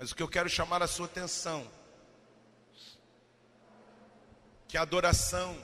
[0.00, 1.70] Mas o que eu quero chamar a sua atenção
[4.66, 5.62] que a adoração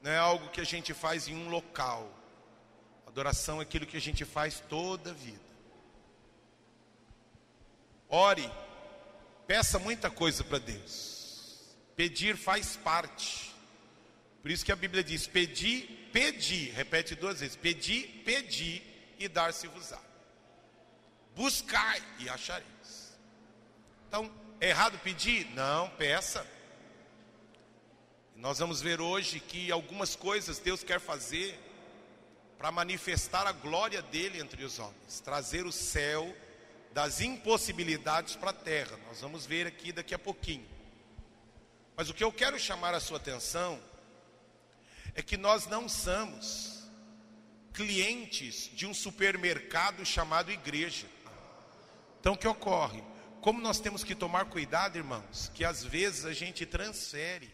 [0.00, 2.10] não é algo que a gente faz em um local.
[3.06, 5.42] Adoração é aquilo que a gente faz toda a vida.
[8.08, 8.50] Ore,
[9.46, 11.76] peça muita coisa para Deus.
[11.94, 13.54] Pedir faz parte.
[14.40, 15.82] Por isso que a Bíblia diz: pedi,
[16.12, 18.82] pedi, repete duas vezes: pedi, pedi
[19.18, 20.00] e dar-se-vos-á.
[21.34, 22.77] Buscai e achareis.
[24.08, 25.46] Então, é errado pedir?
[25.54, 26.46] Não, peça.
[28.34, 31.58] Nós vamos ver hoje que algumas coisas Deus quer fazer
[32.56, 36.34] para manifestar a glória dele entre os homens, trazer o céu
[36.92, 38.98] das impossibilidades para a terra.
[39.08, 40.66] Nós vamos ver aqui daqui a pouquinho.
[41.94, 43.78] Mas o que eu quero chamar a sua atenção
[45.14, 46.88] é que nós não somos
[47.74, 51.06] clientes de um supermercado chamado igreja.
[52.20, 53.02] Então o que ocorre?
[53.40, 57.52] Como nós temos que tomar cuidado, irmãos, que às vezes a gente transfere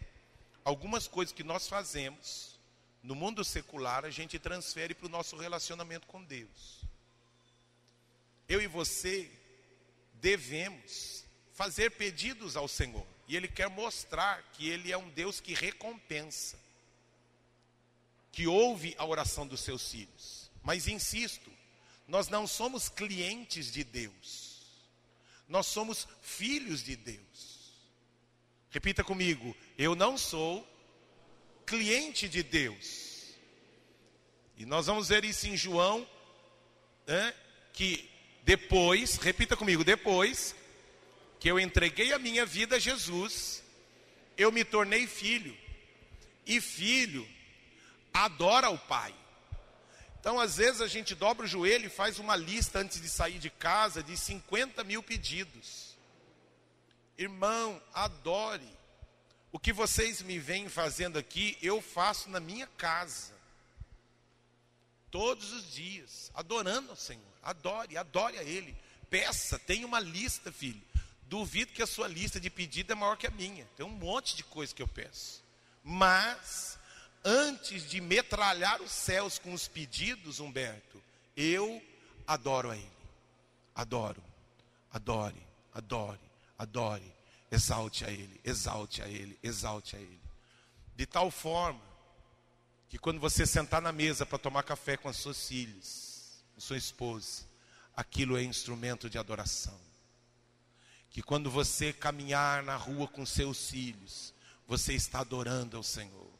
[0.64, 2.58] algumas coisas que nós fazemos
[3.02, 6.80] no mundo secular, a gente transfere para o nosso relacionamento com Deus.
[8.48, 9.30] Eu e você
[10.14, 15.52] devemos fazer pedidos ao Senhor, e Ele quer mostrar que Ele é um Deus que
[15.52, 16.58] recompensa,
[18.32, 20.50] que ouve a oração dos seus filhos.
[20.62, 21.52] Mas insisto,
[22.08, 24.43] nós não somos clientes de Deus,
[25.48, 27.72] nós somos filhos de Deus.
[28.70, 30.66] Repita comigo: eu não sou
[31.64, 33.34] cliente de Deus.
[34.56, 36.08] E nós vamos ver isso em João,
[37.06, 37.34] né,
[37.72, 38.08] que
[38.44, 40.54] depois, repita comigo, depois
[41.40, 43.62] que eu entreguei a minha vida a Jesus,
[44.36, 45.56] eu me tornei filho.
[46.46, 47.26] E filho
[48.12, 49.14] adora o pai.
[50.24, 53.38] Então, às vezes, a gente dobra o joelho e faz uma lista antes de sair
[53.38, 55.98] de casa de 50 mil pedidos.
[57.18, 58.66] Irmão, adore.
[59.52, 63.34] O que vocês me vêm fazendo aqui, eu faço na minha casa.
[65.10, 67.20] Todos os dias, adorando ao Senhor.
[67.42, 68.74] Adore, adore a Ele.
[69.10, 70.80] Peça, tem uma lista, filho.
[71.24, 73.68] Duvido que a sua lista de pedido é maior que a minha.
[73.76, 75.44] Tem um monte de coisa que eu peço.
[75.82, 76.78] Mas,
[77.24, 81.02] antes de metralhar os céus com os pedidos, Humberto,
[81.36, 81.82] eu
[82.26, 82.90] adoro a Ele.
[83.74, 84.22] Adoro,
[84.92, 85.42] adore,
[85.72, 86.24] adore
[86.58, 87.12] adore,
[87.50, 90.20] exalte a Ele, exalte a Ele, exalte a Ele.
[90.96, 91.80] De tal forma
[92.88, 96.76] que quando você sentar na mesa para tomar café com as suas filhas, com sua
[96.76, 97.44] esposa,
[97.96, 99.78] aquilo é instrumento de adoração.
[101.10, 104.32] Que quando você caminhar na rua com seus filhos,
[104.66, 106.30] você está adorando ao Senhor.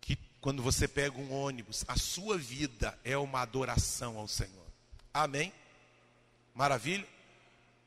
[0.00, 4.66] Que quando você pega um ônibus, a sua vida é uma adoração ao Senhor.
[5.14, 5.50] Amém?
[6.54, 7.06] Maravilha?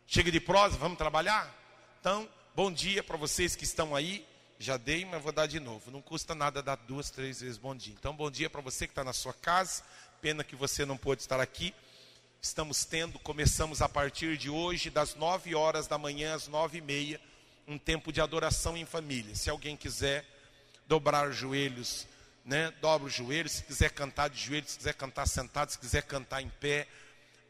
[0.08, 1.56] Chega de prosa, vamos trabalhar?
[2.00, 4.26] Então, bom dia para vocês que estão aí.
[4.58, 5.92] Já dei, mas vou dar de novo.
[5.92, 7.94] Não custa nada dar duas, três vezes bom dia.
[7.94, 9.84] Então, bom dia para você que está na sua casa.
[10.20, 11.76] Pena que você não pôde estar aqui.
[12.42, 16.82] Estamos tendo, começamos a partir de hoje, das nove horas da manhã às nove e
[16.82, 17.22] meia,
[17.68, 19.36] um tempo de adoração em família.
[19.36, 20.26] Se alguém quiser
[20.88, 22.08] dobrar os joelhos,
[22.48, 22.72] né?
[22.82, 23.52] Dobra os joelhos.
[23.52, 26.88] Se quiser cantar de joelhos, se quiser cantar sentado, se quiser cantar em pé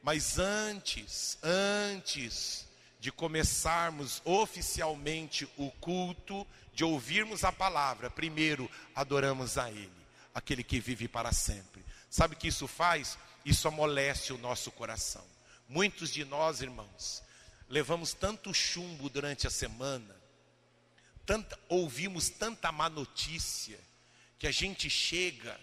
[0.08, 2.66] mas antes, antes
[2.98, 9.92] de começarmos oficialmente o culto, de ouvirmos a palavra, primeiro adoramos a Ele,
[10.34, 11.84] aquele que vive para sempre.
[12.10, 13.18] Sabe o que isso faz?
[13.44, 15.26] Isso amolece o nosso coração.
[15.68, 17.22] Muitos de nós, irmãos,
[17.68, 20.16] levamos tanto chumbo durante a semana,
[21.26, 23.78] tanta, ouvimos tanta má notícia,
[24.38, 25.60] que a gente chega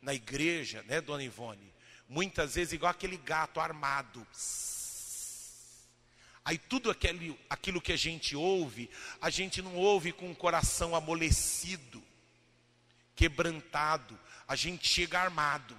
[0.00, 1.72] na igreja, né, dona Ivone,
[2.08, 4.26] muitas vezes igual aquele gato armado.
[6.44, 8.90] Aí tudo aquele, aquilo que a gente ouve,
[9.20, 12.02] a gente não ouve com o coração amolecido,
[13.16, 15.76] quebrantado, a gente chega armado.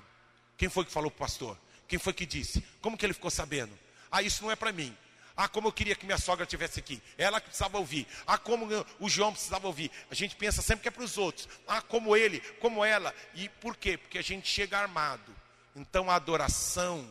[0.58, 1.59] Quem foi que falou para o pastor?
[1.87, 2.64] Quem foi que disse?
[2.81, 3.78] Como que ele ficou sabendo?
[4.09, 4.96] Ah, isso não é para mim.
[5.37, 7.02] Ah, como eu queria que minha sogra tivesse aqui.
[7.17, 8.08] Ela que precisava ouvir.
[8.26, 8.67] Ah, como
[8.99, 9.91] o João precisava ouvir.
[10.09, 11.49] A gente pensa sempre que é para os outros.
[11.67, 13.14] Ah, como ele, como ela.
[13.34, 13.97] E por quê?
[13.97, 15.35] Porque a gente chega armado.
[15.76, 17.05] Então a adoração,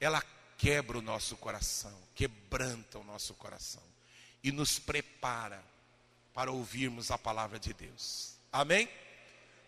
[0.00, 0.22] ela
[0.56, 3.82] quebra o nosso coração, quebranta o nosso coração
[4.42, 5.62] e nos prepara
[6.32, 8.36] para ouvirmos a palavra de Deus.
[8.52, 8.88] Amém?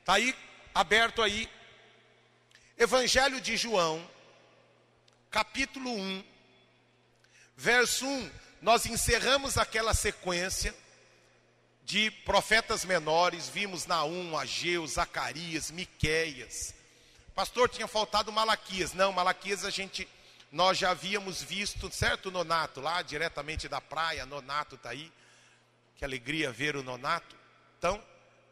[0.00, 0.35] Está aí,
[0.73, 1.49] aberto aí.
[2.79, 4.09] Evangelho de João,
[5.31, 6.25] capítulo 1,
[7.56, 8.31] verso 1.
[8.62, 10.75] Nós encerramos aquela sequência
[11.85, 16.75] de profetas menores, vimos Naum, Ageu, Zacarias, Miqueias,
[17.37, 18.94] Pastor, tinha faltado Malaquias.
[18.94, 20.08] Não, Malaquias a gente
[20.50, 25.12] nós já havíamos visto, certo, Nonato, lá diretamente da praia, Nonato está aí.
[25.97, 27.37] Que alegria ver o Nonato.
[27.79, 28.02] Então,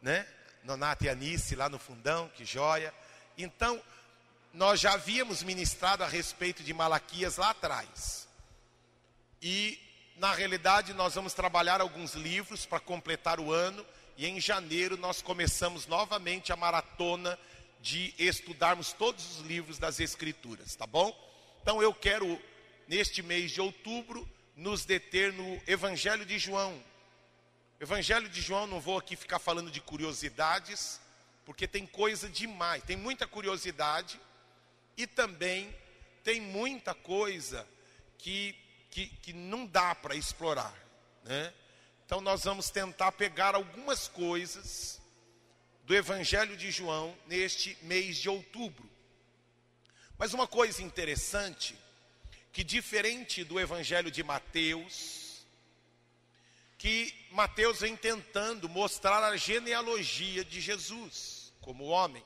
[0.03, 0.27] né?
[0.63, 2.93] Nonato e Anice lá no fundão, que joia.
[3.35, 3.81] Então,
[4.53, 8.24] nós já havíamos ministrado a respeito de Malaquias lá atrás.
[9.47, 9.79] E,
[10.17, 13.85] na realidade, nós vamos trabalhar alguns livros para completar o ano.
[14.17, 17.37] E em janeiro nós começamos novamente a maratona
[17.79, 21.15] de estudarmos todos os livros das Escrituras, tá bom?
[21.61, 22.41] Então eu quero,
[22.87, 26.83] neste mês de outubro, nos deter no Evangelho de João.
[27.79, 30.99] Evangelho de João, não vou aqui ficar falando de curiosidades,
[31.45, 34.19] porque tem coisa demais, tem muita curiosidade
[34.97, 35.71] e também
[36.23, 37.67] tem muita coisa
[38.17, 38.55] que,
[38.95, 40.73] que, que não dá para explorar,
[41.25, 41.53] né?
[42.05, 45.01] Então nós vamos tentar pegar algumas coisas
[45.83, 48.89] do Evangelho de João neste mês de outubro.
[50.17, 51.77] Mas uma coisa interessante,
[52.53, 55.45] que diferente do Evangelho de Mateus,
[56.77, 62.23] que Mateus vem tentando mostrar a genealogia de Jesus como homem.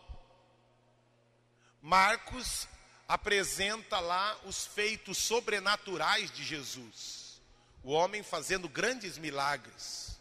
[1.82, 2.68] Marcos
[3.10, 7.42] apresenta lá os feitos sobrenaturais de Jesus,
[7.84, 10.16] o homem fazendo grandes milagres.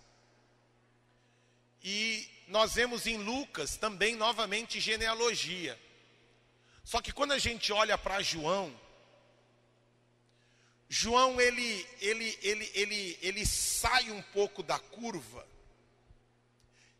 [1.84, 5.78] E nós vemos em Lucas também novamente genealogia.
[6.82, 8.74] Só que quando a gente olha para João,
[10.88, 15.46] João ele, ele, ele, ele, ele sai um pouco da curva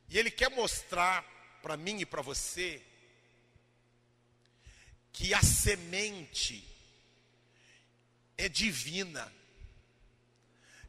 [0.07, 1.25] e ele quer mostrar
[1.63, 2.83] para mim e para você
[5.13, 6.65] que a semente
[8.37, 9.33] é divina,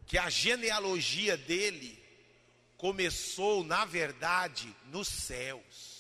[0.06, 1.98] que a genealogia dele
[2.78, 6.00] começou, na verdade, nos céus.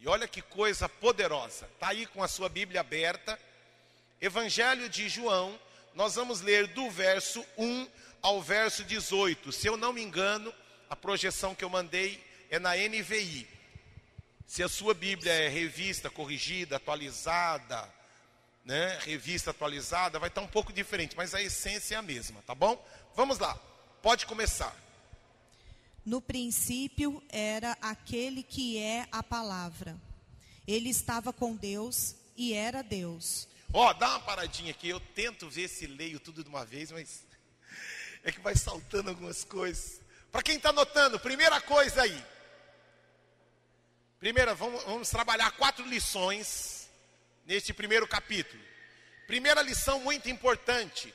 [0.00, 1.66] E olha que coisa poderosa.
[1.66, 3.38] Está aí com a sua Bíblia aberta.
[4.20, 5.60] Evangelho de João,
[5.94, 7.86] nós vamos ler do verso 1
[8.22, 9.52] ao verso 18.
[9.52, 10.52] Se eu não me engano,
[10.88, 13.46] a projeção que eu mandei é na NVI.
[14.50, 17.88] Se a sua Bíblia é revista, corrigida, atualizada,
[18.64, 22.52] né, revista atualizada, vai estar um pouco diferente, mas a essência é a mesma, tá
[22.52, 22.84] bom?
[23.14, 23.54] Vamos lá,
[24.02, 24.74] pode começar.
[26.04, 29.96] No princípio era aquele que é a palavra.
[30.66, 33.46] Ele estava com Deus e era Deus.
[33.72, 34.88] Ó, oh, dá uma paradinha aqui.
[34.88, 37.22] Eu tento ver se leio tudo de uma vez, mas
[38.24, 40.00] é que vai saltando algumas coisas.
[40.32, 42.39] Para quem está anotando, primeira coisa aí.
[44.20, 46.90] Primeira, vamos, vamos trabalhar quatro lições
[47.46, 48.62] neste primeiro capítulo.
[49.26, 51.14] Primeira lição muito importante: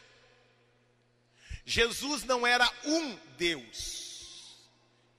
[1.63, 4.57] Jesus não era um Deus.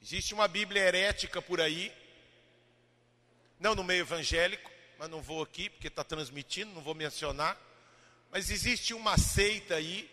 [0.03, 1.93] Existe uma Bíblia herética por aí,
[3.61, 4.69] não no meio evangélico,
[4.99, 7.57] mas não vou aqui porque está transmitindo, não vou mencionar.
[8.33, 10.11] Mas existe uma seita aí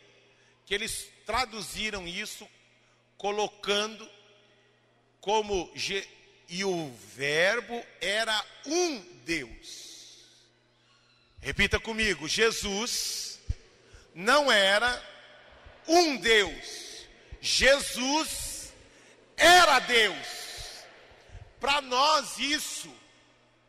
[0.68, 2.48] que eles traduziram isso
[3.18, 4.08] colocando
[5.20, 5.72] como
[6.54, 10.20] e o Verbo era um Deus.
[11.42, 13.40] Repita comigo: Jesus
[14.14, 15.04] não era
[15.88, 17.08] um Deus.
[17.42, 18.72] Jesus
[19.36, 20.28] era Deus.
[21.60, 22.96] Para nós, isso,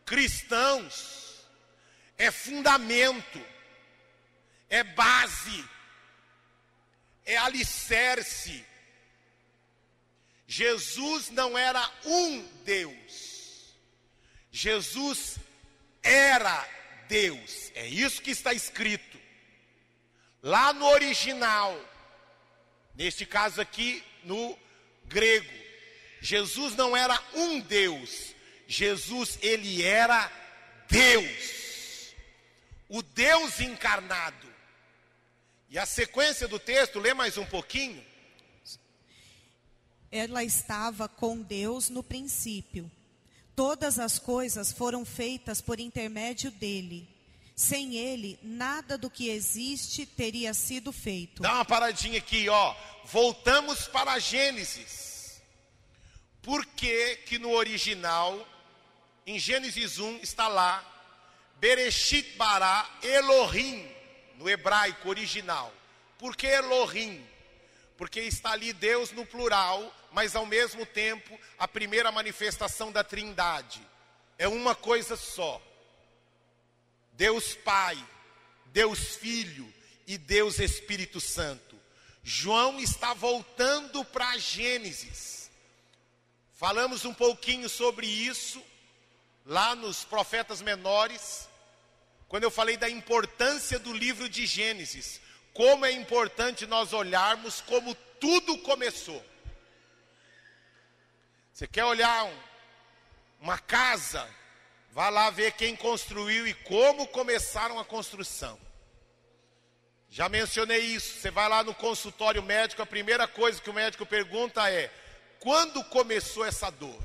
[0.04, 1.40] cristãos,
[2.18, 3.42] é fundamento,
[4.68, 5.64] é base,
[7.24, 8.62] é alicerce.
[10.46, 13.74] Jesus não era um Deus,
[14.50, 15.36] Jesus
[16.02, 16.68] era
[17.08, 19.18] Deus, é isso que está escrito.
[20.42, 21.74] Lá no original,
[22.94, 24.58] neste caso aqui, no
[25.06, 25.64] grego.
[26.20, 28.34] Jesus não era um Deus,
[28.66, 30.30] Jesus ele era
[30.88, 32.14] Deus,
[32.88, 34.52] o Deus encarnado.
[35.68, 38.04] E a sequência do texto, lê mais um pouquinho.
[40.16, 42.88] Ela estava com Deus no princípio.
[43.56, 47.08] Todas as coisas foram feitas por intermédio dele.
[47.56, 51.42] Sem ele, nada do que existe teria sido feito.
[51.42, 52.76] Dá uma paradinha aqui, ó.
[53.06, 55.42] Voltamos para Gênesis.
[56.40, 58.46] Por que que no original,
[59.26, 60.84] em Gênesis 1, está lá,
[61.58, 63.84] Bereshit bara Elohim,
[64.38, 65.74] no hebraico original.
[66.18, 67.20] Por que Elohim?
[67.96, 73.84] Porque está ali Deus no plural, mas ao mesmo tempo a primeira manifestação da Trindade.
[74.38, 75.60] É uma coisa só.
[77.12, 77.98] Deus Pai,
[78.66, 79.70] Deus Filho
[80.06, 81.76] e Deus Espírito Santo.
[82.22, 85.50] João está voltando para Gênesis.
[86.52, 88.62] Falamos um pouquinho sobre isso
[89.44, 91.48] lá nos profetas menores,
[92.28, 95.20] quando eu falei da importância do livro de Gênesis,
[95.52, 99.22] como é importante nós olharmos como tudo começou.
[101.54, 102.36] Você quer olhar um,
[103.40, 104.28] uma casa?
[104.90, 108.58] Vá lá ver quem construiu e como começaram a construção.
[110.10, 111.20] Já mencionei isso.
[111.20, 114.92] Você vai lá no consultório médico, a primeira coisa que o médico pergunta é:
[115.38, 117.00] quando começou essa dor?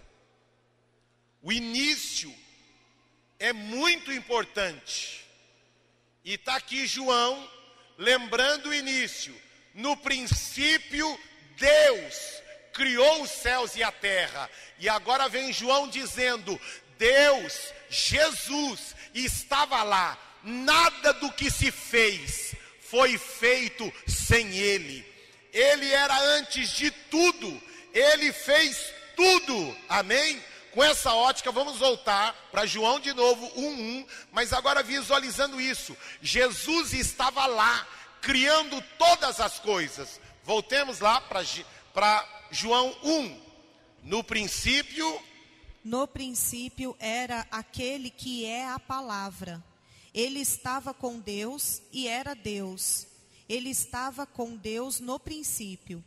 [1.43, 2.35] O início
[3.37, 5.29] é muito importante.
[6.25, 7.47] E está aqui João
[7.99, 9.39] lembrando o início.
[9.75, 11.19] No princípio,
[11.55, 12.48] Deus
[12.79, 14.49] criou os céus e a terra.
[14.79, 16.59] E agora vem João dizendo:
[16.97, 20.17] Deus, Jesus, estava lá.
[20.41, 25.05] Nada do que se fez foi feito sem Ele.
[25.51, 27.61] Ele era antes de tudo,
[27.93, 29.77] Ele fez tudo.
[29.89, 30.41] Amém?
[30.71, 35.97] Com essa ótica, vamos voltar para João de novo, 1:1, mas agora visualizando isso.
[36.21, 37.85] Jesus estava lá,
[38.21, 40.21] criando todas as coisas.
[40.45, 43.41] Voltemos lá para João 1.
[44.03, 45.21] No princípio.
[45.83, 49.63] No princípio era aquele que é a palavra.
[50.13, 53.07] Ele estava com Deus e era Deus.
[53.47, 56.03] Ele estava com Deus no princípio.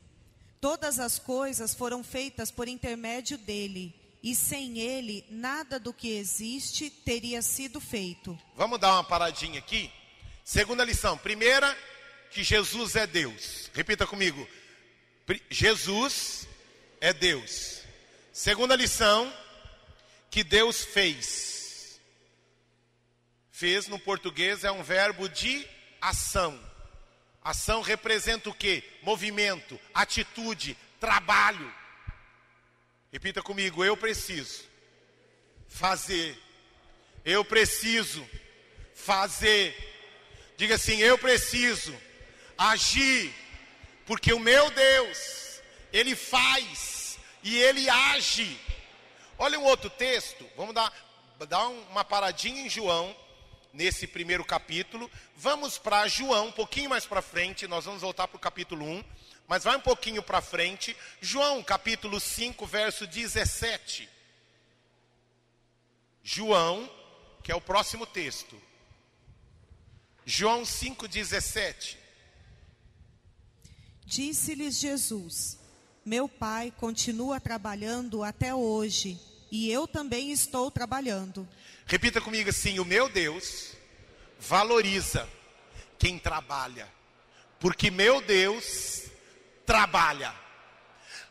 [0.60, 6.88] Todas as coisas foram feitas por intermédio dele, e sem ele nada do que existe
[6.88, 8.38] teria sido feito.
[8.54, 9.90] Vamos dar uma paradinha aqui?
[10.44, 11.18] Segunda lição.
[11.18, 11.76] Primeira,
[12.30, 13.70] que Jesus é Deus.
[13.74, 14.46] Repita comigo.
[15.50, 16.48] Jesus
[17.00, 17.82] é Deus.
[18.32, 19.32] Segunda lição,
[20.30, 22.00] que Deus fez.
[23.50, 25.66] Fez no português é um verbo de
[26.00, 26.58] ação.
[27.44, 28.82] Ação representa o que?
[29.02, 31.72] Movimento, atitude, trabalho.
[33.12, 34.64] Repita comigo, eu preciso
[35.68, 36.38] fazer.
[37.24, 38.26] Eu preciso
[38.94, 39.76] fazer.
[40.56, 41.94] Diga assim, eu preciso
[42.56, 43.34] agir,
[44.12, 48.60] porque o meu Deus, ele faz e ele age.
[49.38, 50.92] Olha um outro texto, vamos dar,
[51.48, 53.16] dar uma paradinha em João,
[53.72, 55.10] nesse primeiro capítulo.
[55.34, 59.02] Vamos para João, um pouquinho mais para frente, nós vamos voltar para o capítulo 1,
[59.48, 60.94] mas vai um pouquinho para frente.
[61.18, 64.06] João, capítulo 5, verso 17.
[66.22, 66.86] João,
[67.42, 68.60] que é o próximo texto.
[70.26, 72.01] João 5,17.
[74.04, 75.58] Disse-lhes Jesus:
[76.04, 79.18] Meu pai continua trabalhando até hoje,
[79.50, 81.48] e eu também estou trabalhando.
[81.86, 83.72] Repita comigo assim: O meu Deus
[84.38, 85.28] valoriza
[85.98, 86.92] quem trabalha,
[87.60, 89.04] porque meu Deus
[89.64, 90.34] trabalha.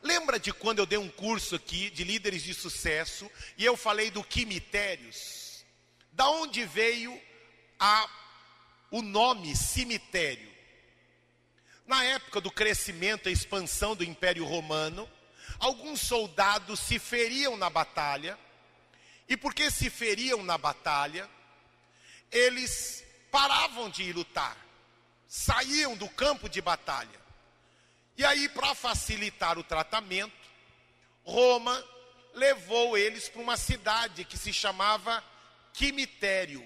[0.04, 4.10] Lembra de quando eu dei um curso aqui de líderes de sucesso e eu falei
[4.10, 5.63] do quimitérios?
[6.12, 7.20] Da onde veio
[7.80, 8.10] a,
[8.90, 10.50] o nome cemitério?
[11.91, 15.12] Na época do crescimento e expansão do Império Romano,
[15.60, 18.39] alguns soldados se feriam na batalha,
[19.27, 21.29] e porque se feriam na batalha,
[22.31, 24.55] eles paravam de ir lutar,
[25.27, 27.19] saíam do campo de batalha.
[28.17, 30.48] E aí, para facilitar o tratamento,
[31.25, 31.86] Roma
[32.33, 35.21] levou eles para uma cidade que se chamava
[35.74, 36.65] Quimitério.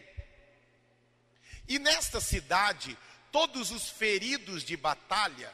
[1.68, 2.96] E nesta cidade,
[3.36, 5.54] todos os feridos de batalha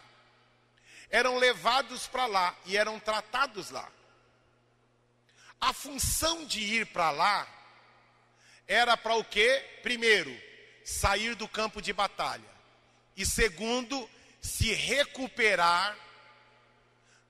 [1.10, 3.92] eram levados para lá e eram tratados lá.
[5.60, 7.48] A função de ir para lá
[8.68, 9.80] era para o quê?
[9.82, 10.32] Primeiro,
[10.86, 12.48] sair do campo de batalha.
[13.18, 14.08] E segundo,
[14.40, 15.98] se recuperar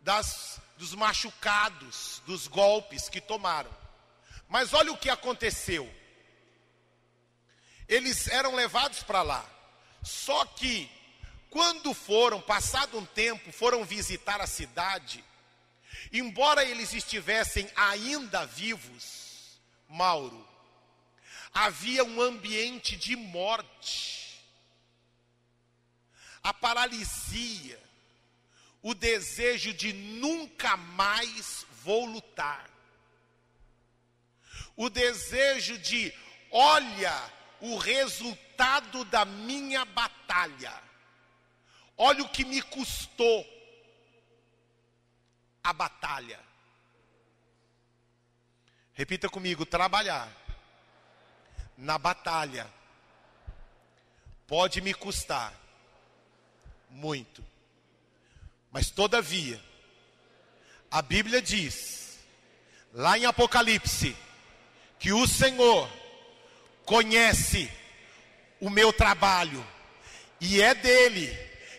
[0.02, 3.72] das, dos machucados, dos golpes que tomaram.
[4.50, 5.90] Mas olha o que aconteceu.
[7.88, 9.61] Eles eram levados para lá.
[10.04, 10.90] Só que,
[11.50, 15.24] quando foram, passado um tempo, foram visitar a cidade,
[16.12, 20.48] embora eles estivessem ainda vivos, Mauro,
[21.54, 24.42] havia um ambiente de morte,
[26.44, 27.80] a paralisia,
[28.82, 32.70] o desejo de nunca mais vou lutar,
[34.76, 36.12] o desejo de,
[36.50, 40.72] olha, o resultado resultado da minha batalha.
[41.98, 43.46] Olha o que me custou
[45.64, 46.40] a batalha.
[48.94, 50.32] Repita comigo: trabalhar
[51.76, 52.72] na batalha
[54.46, 55.54] pode me custar
[56.90, 57.44] muito,
[58.72, 59.60] mas todavia,
[60.92, 62.20] a Bíblia diz,
[62.94, 64.16] lá em Apocalipse,
[65.00, 65.90] que o Senhor
[66.86, 67.81] conhece
[68.62, 69.66] o meu trabalho,
[70.40, 71.38] e é dele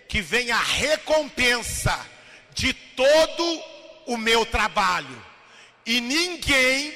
[0.09, 2.07] que vem a recompensa
[2.53, 3.63] de todo
[4.07, 5.25] o meu trabalho.
[5.87, 6.95] E ninguém,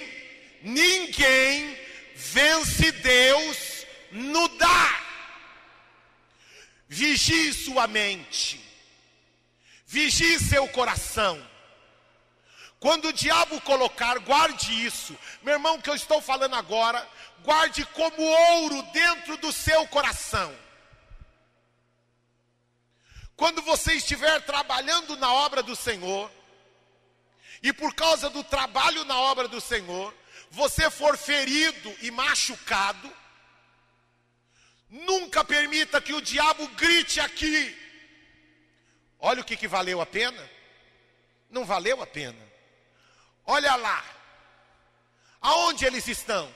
[0.62, 1.78] ninguém
[2.14, 5.06] vence Deus no dar.
[6.88, 8.60] Vigie sua mente,
[9.86, 11.40] vigie seu coração.
[12.86, 15.18] Quando o diabo colocar, guarde isso.
[15.42, 17.04] Meu irmão, que eu estou falando agora,
[17.42, 20.56] guarde como ouro dentro do seu coração.
[23.34, 26.30] Quando você estiver trabalhando na obra do Senhor,
[27.60, 30.14] e por causa do trabalho na obra do Senhor,
[30.48, 33.12] você for ferido e machucado,
[34.88, 37.76] nunca permita que o diabo grite aqui.
[39.18, 40.48] Olha o que, que valeu a pena.
[41.50, 42.46] Não valeu a pena.
[43.46, 44.04] Olha lá.
[45.40, 46.52] Aonde eles estão?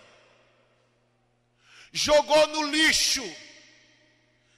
[1.93, 3.23] Jogou no lixo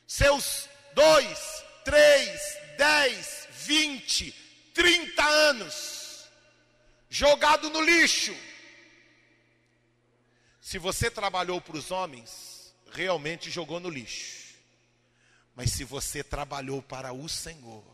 [0.07, 2.41] seus dois, três,
[2.77, 4.33] dez, vinte,
[4.75, 6.27] trinta anos.
[7.09, 8.35] Jogado no lixo.
[10.61, 14.55] Se você trabalhou para os homens, realmente jogou no lixo.
[15.55, 17.85] Mas se você trabalhou para o Senhor,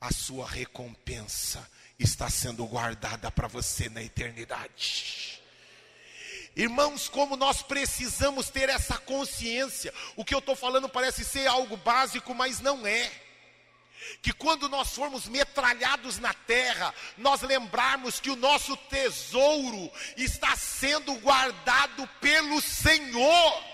[0.00, 1.68] a sua recompensa
[2.02, 5.40] está sendo guardada para você na eternidade.
[6.56, 9.92] Irmãos, como nós precisamos ter essa consciência.
[10.16, 13.10] O que eu estou falando parece ser algo básico, mas não é.
[14.22, 21.14] Que quando nós formos metralhados na terra, nós lembrarmos que o nosso tesouro está sendo
[21.16, 23.64] guardado pelo Senhor.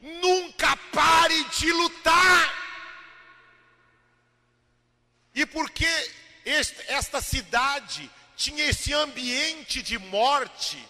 [0.00, 2.64] Nunca pare de lutar.
[5.34, 5.86] E porque
[6.44, 10.82] esta cidade tinha esse ambiente de morte,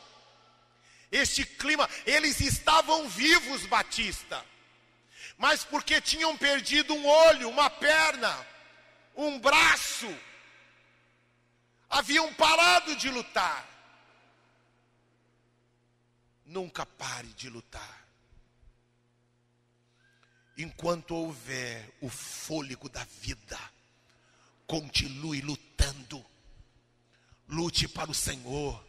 [1.12, 4.44] este clima, eles estavam vivos, Batista,
[5.36, 8.46] mas porque tinham perdido um olho, uma perna,
[9.14, 10.12] um braço,
[11.88, 13.68] haviam parado de lutar.
[16.46, 18.04] Nunca pare de lutar.
[20.56, 23.58] Enquanto houver o fôlego da vida,
[24.66, 26.24] continue lutando.
[27.48, 28.82] Lute para o Senhor,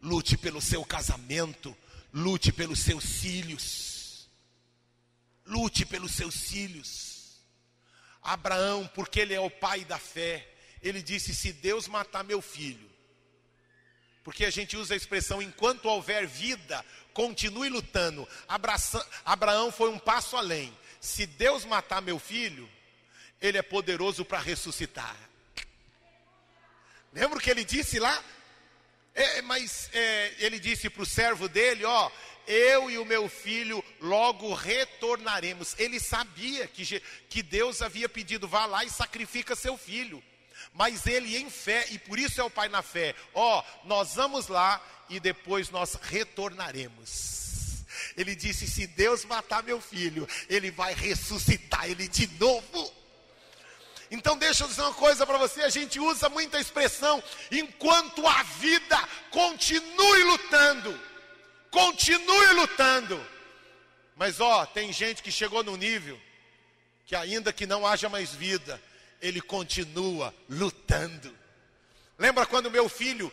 [0.00, 1.76] lute pelo seu casamento,
[2.12, 4.28] lute pelos seus filhos.
[5.46, 7.40] Lute pelos seus filhos.
[8.22, 10.48] Abraão, porque ele é o pai da fé,
[10.80, 12.88] ele disse: Se Deus matar meu filho,
[14.22, 18.28] porque a gente usa a expressão enquanto houver vida, continue lutando.
[19.24, 20.72] Abraão foi um passo além.
[21.00, 22.68] Se Deus matar meu filho,
[23.42, 25.16] ele é poderoso para ressuscitar.
[27.12, 28.24] Lembra o que ele disse lá?
[29.14, 32.10] É, mas é, ele disse para o servo dele: Ó,
[32.46, 35.74] eu e o meu filho logo retornaremos.
[35.78, 40.22] Ele sabia que, que Deus havia pedido: vá lá e sacrifica seu filho.
[40.72, 44.48] Mas ele em fé, e por isso é o pai na fé: Ó, nós vamos
[44.48, 47.42] lá e depois nós retornaremos.
[48.16, 53.01] Ele disse: se Deus matar meu filho, ele vai ressuscitar ele de novo.
[54.12, 58.42] Então deixa eu dizer uma coisa para você, a gente usa muita expressão, enquanto a
[58.42, 61.00] vida continue lutando.
[61.70, 63.26] Continue lutando.
[64.14, 66.20] Mas ó, tem gente que chegou no nível
[67.06, 68.80] que ainda que não haja mais vida,
[69.18, 71.34] ele continua lutando.
[72.18, 73.32] Lembra quando meu filho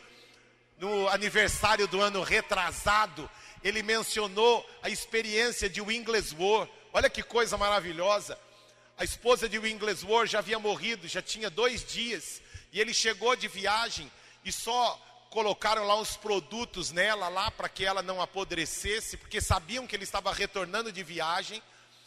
[0.78, 3.30] no aniversário do ano retrasado,
[3.62, 6.70] ele mencionou a experiência de War.
[6.94, 8.40] Olha que coisa maravilhosa.
[9.00, 12.42] A esposa de Winglersworth já havia morrido, já tinha dois dias.
[12.70, 14.12] E ele chegou de viagem
[14.44, 19.88] e só colocaram lá uns produtos nela lá para que ela não apodrecesse, porque sabiam
[19.88, 21.64] que ele estava retornando de viagem.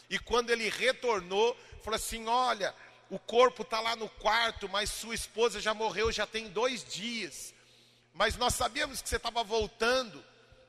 [0.07, 2.75] E quando ele retornou, falou assim: Olha,
[3.09, 7.55] o corpo está lá no quarto, mas sua esposa já morreu já tem dois dias.
[8.13, 10.23] Mas nós sabíamos que você estava voltando.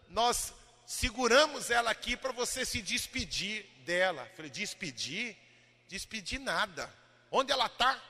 [0.08, 0.54] Nós
[0.86, 4.26] seguramos ela aqui para você se despedir dela.
[4.34, 5.43] falei: Despedir?
[5.88, 6.92] Despedir nada.
[7.30, 8.00] Onde ela está?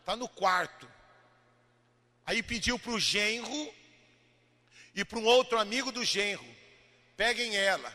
[0.00, 0.88] Está no quarto.
[2.24, 3.74] Aí pediu para o genro
[4.94, 6.44] e para um outro amigo do genro:
[7.16, 7.92] peguem ela,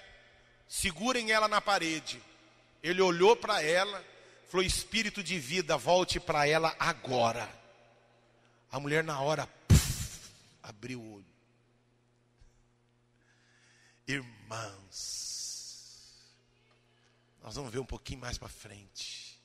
[0.67, 2.21] segurem ela na parede.
[2.81, 4.03] Ele olhou para ela,
[4.47, 7.49] falou: Espírito de vida, volte para ela agora.
[8.71, 10.31] A mulher, na hora, puff,
[10.63, 11.25] abriu o olho.
[14.07, 15.30] Irmãos,
[17.41, 19.41] nós vamos ver um pouquinho mais para frente.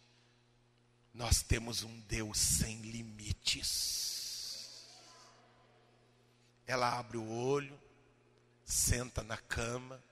[1.14, 3.96] Nós temos um Deus sem limites.
[6.66, 7.80] Ela abre o olho,
[8.64, 10.02] senta na cama,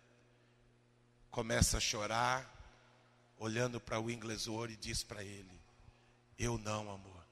[1.30, 2.50] começa a chorar,
[3.36, 5.60] olhando para o inglesor e diz para ele:
[6.38, 7.26] Eu não, amor.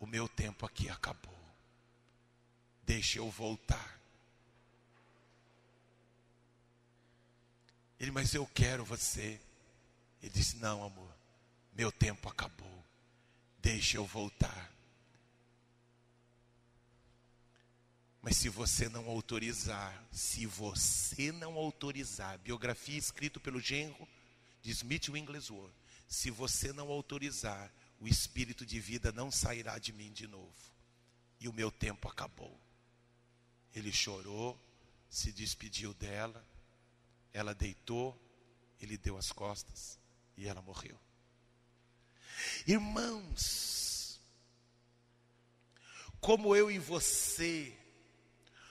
[0.00, 1.38] O meu tempo aqui acabou.
[2.82, 4.01] Deixa eu voltar.
[8.02, 9.40] Ele, mas eu quero você.
[10.20, 11.16] Ele disse: Não, amor,
[11.72, 12.84] meu tempo acabou.
[13.60, 14.72] Deixa eu voltar.
[18.20, 24.08] Mas se você não autorizar, se você não autorizar, biografia escrita pelo genro
[24.62, 25.72] de Smith Wigglesworth,
[26.08, 30.72] se você não autorizar, o espírito de vida não sairá de mim de novo.
[31.38, 32.60] E o meu tempo acabou.
[33.72, 34.60] Ele chorou,
[35.08, 36.44] se despediu dela,
[37.32, 38.18] ela deitou,
[38.80, 39.98] ele deu as costas
[40.36, 40.98] e ela morreu.
[42.66, 44.20] Irmãos,
[46.20, 47.76] como eu e você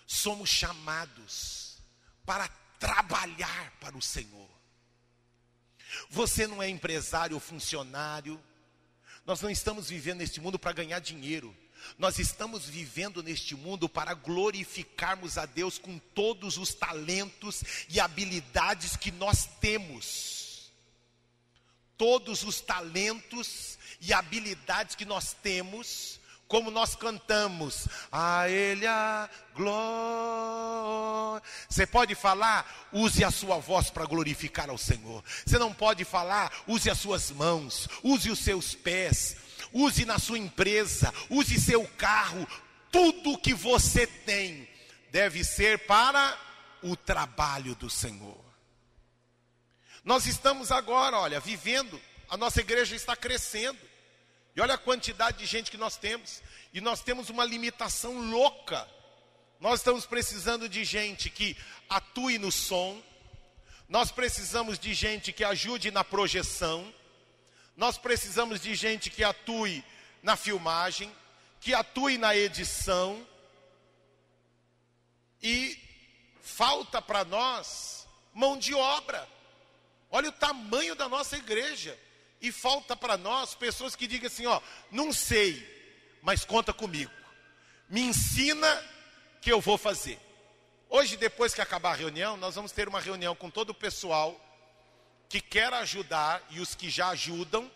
[0.05, 1.77] somos chamados
[2.25, 2.47] para
[2.79, 4.49] trabalhar para o Senhor.
[6.09, 8.41] Você não é empresário ou funcionário,
[9.25, 11.55] nós não estamos vivendo neste mundo para ganhar dinheiro.
[11.97, 18.95] Nós estamos vivendo neste mundo para glorificarmos a Deus com todos os talentos e habilidades
[18.95, 20.71] que nós temos.
[21.97, 31.41] Todos os talentos e habilidades que nós temos, como nós cantamos, a Ele a glória.
[31.69, 35.23] Você pode falar, use a sua voz para glorificar ao Senhor.
[35.45, 39.37] Você não pode falar, use as suas mãos, use os seus pés,
[39.73, 42.47] use na sua empresa, use seu carro.
[42.91, 44.67] Tudo que você tem
[45.11, 46.37] deve ser para
[46.81, 48.39] o trabalho do Senhor.
[50.03, 53.79] Nós estamos agora, olha, vivendo, a nossa igreja está crescendo.
[54.55, 56.41] E olha a quantidade de gente que nós temos.
[56.73, 58.87] E nós temos uma limitação louca.
[59.59, 61.55] Nós estamos precisando de gente que
[61.87, 63.01] atue no som.
[63.87, 66.91] Nós precisamos de gente que ajude na projeção.
[67.81, 69.83] Nós precisamos de gente que atue
[70.21, 71.11] na filmagem,
[71.59, 73.25] que atue na edição.
[75.41, 75.81] E
[76.43, 79.27] falta para nós mão de obra.
[80.11, 81.97] Olha o tamanho da nossa igreja.
[82.39, 85.67] E falta para nós pessoas que digam assim: ó, não sei,
[86.21, 87.11] mas conta comigo.
[87.89, 88.85] Me ensina
[89.41, 90.19] que eu vou fazer.
[90.87, 94.39] Hoje, depois que acabar a reunião, nós vamos ter uma reunião com todo o pessoal
[95.31, 97.71] que quer ajudar e os que já ajudam,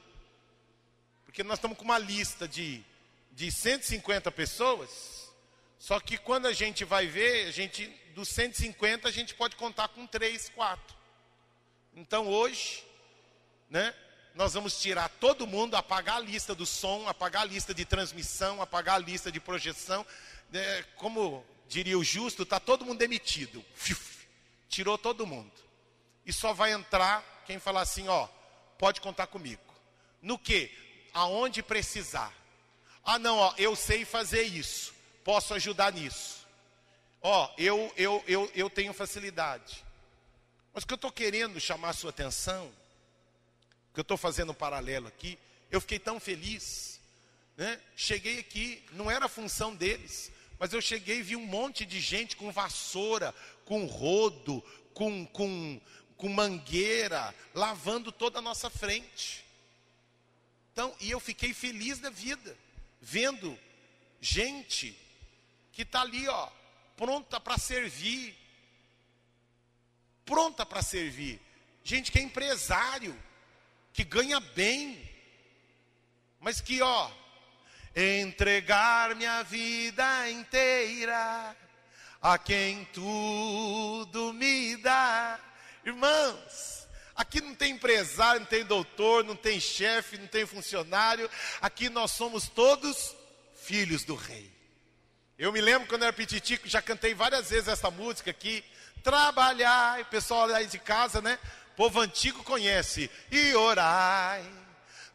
[1.23, 2.83] porque nós estamos com uma lista de,
[3.31, 5.31] de 150 pessoas,
[5.79, 9.87] só que quando a gente vai ver, a gente, dos 150, a gente pode contar
[9.87, 10.95] com 3, 4.
[11.95, 12.85] Então hoje,
[13.69, 13.95] né,
[14.33, 18.61] nós vamos tirar todo mundo, apagar a lista do som, apagar a lista de transmissão,
[18.61, 20.05] apagar a lista de projeção.
[20.53, 23.63] É, como diria o justo, está todo mundo demitido.
[24.67, 25.65] Tirou todo mundo.
[26.25, 28.27] E só vai entrar quem falar assim, ó,
[28.77, 29.61] pode contar comigo.
[30.21, 30.71] No que?
[31.13, 32.33] Aonde precisar.
[33.03, 34.93] Ah, não, ó, eu sei fazer isso.
[35.23, 36.45] Posso ajudar nisso.
[37.21, 39.83] Ó, eu, eu, eu, eu tenho facilidade.
[40.73, 42.71] Mas o que eu estou querendo chamar a sua atenção
[43.95, 45.39] que eu estou fazendo um paralelo aqui,
[45.71, 46.99] eu fiquei tão feliz.
[47.55, 47.79] Né?
[47.95, 52.35] Cheguei aqui, não era função deles, mas eu cheguei e vi um monte de gente
[52.35, 53.33] com vassoura,
[53.63, 54.61] com rodo,
[54.93, 55.79] com, com,
[56.17, 59.45] com mangueira, lavando toda a nossa frente.
[60.71, 62.57] Então, e eu fiquei feliz da vida,
[63.01, 63.57] vendo
[64.19, 64.97] gente
[65.71, 66.49] que está ali, ó,
[66.97, 68.35] pronta para servir.
[70.25, 71.39] Pronta para servir.
[71.83, 73.17] Gente que é empresário,
[73.93, 75.07] que ganha bem,
[76.39, 77.11] mas que, ó,
[77.95, 81.55] entregar minha vida inteira
[82.21, 85.39] a quem tudo me dá.
[85.85, 91.29] Irmãos, aqui não tem empresário, não tem doutor, não tem chefe, não tem funcionário,
[91.61, 93.15] aqui nós somos todos
[93.55, 94.51] filhos do rei.
[95.37, 98.63] Eu me lembro quando eu era petitico, já cantei várias vezes essa música aqui.
[99.03, 101.37] Trabalhar, o pessoal aí de casa, né?
[101.75, 103.09] povo antigo conhece.
[103.31, 104.43] E orai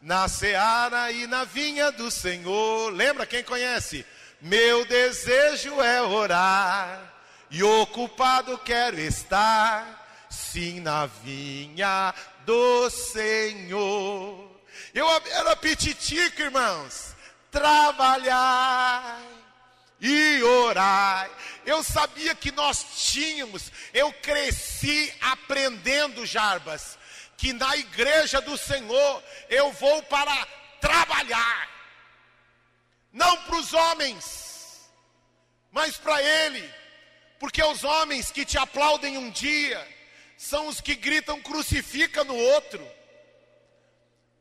[0.01, 2.91] na seara e na vinha do Senhor.
[2.93, 4.05] Lembra quem conhece?
[4.39, 7.13] Meu desejo é orar
[7.49, 10.00] e ocupado quero estar,
[10.31, 12.13] sim, na vinha
[12.45, 14.49] do Senhor.
[14.93, 17.15] Eu era petitico, irmãos.
[17.51, 19.21] Trabalhar
[19.99, 21.29] e orar.
[21.65, 26.97] Eu sabia que nós tínhamos, eu cresci aprendendo, Jarbas,
[27.37, 30.47] que na igreja do Senhor eu vou para
[30.79, 31.69] trabalhar,
[33.13, 34.89] não para os homens,
[35.71, 36.67] mas para Ele,
[37.39, 39.87] porque os homens que te aplaudem um dia
[40.41, 42.83] são os que gritam crucifica no outro.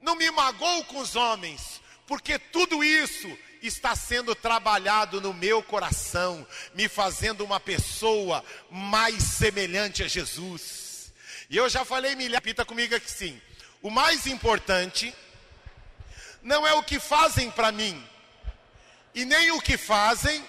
[0.01, 3.29] Não me magoo com os homens, porque tudo isso
[3.63, 11.13] está sendo trabalhado no meu coração, me fazendo uma pessoa mais semelhante a Jesus.
[11.51, 13.39] E eu já falei milhares, repita comigo aqui sim.
[13.83, 15.15] O mais importante
[16.43, 18.03] não é o que fazem para mim,
[19.15, 20.43] e nem o que fazem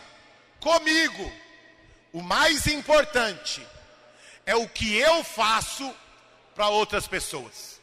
[0.62, 1.30] comigo.
[2.14, 3.62] O mais importante
[4.56, 5.96] o que eu faço
[6.56, 7.80] para outras pessoas.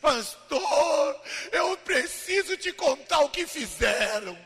[0.00, 4.36] Pastor, eu preciso te contar o que fizeram.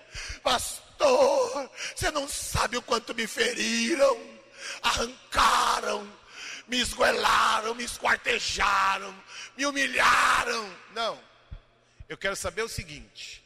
[0.42, 4.16] Pastor, você não sabe o quanto me feriram,
[4.80, 6.10] arrancaram,
[6.68, 9.14] me esgoelaram, me esquartejaram,
[9.56, 10.76] me humilharam.
[10.92, 11.20] Não,
[12.08, 13.44] eu quero saber o seguinte: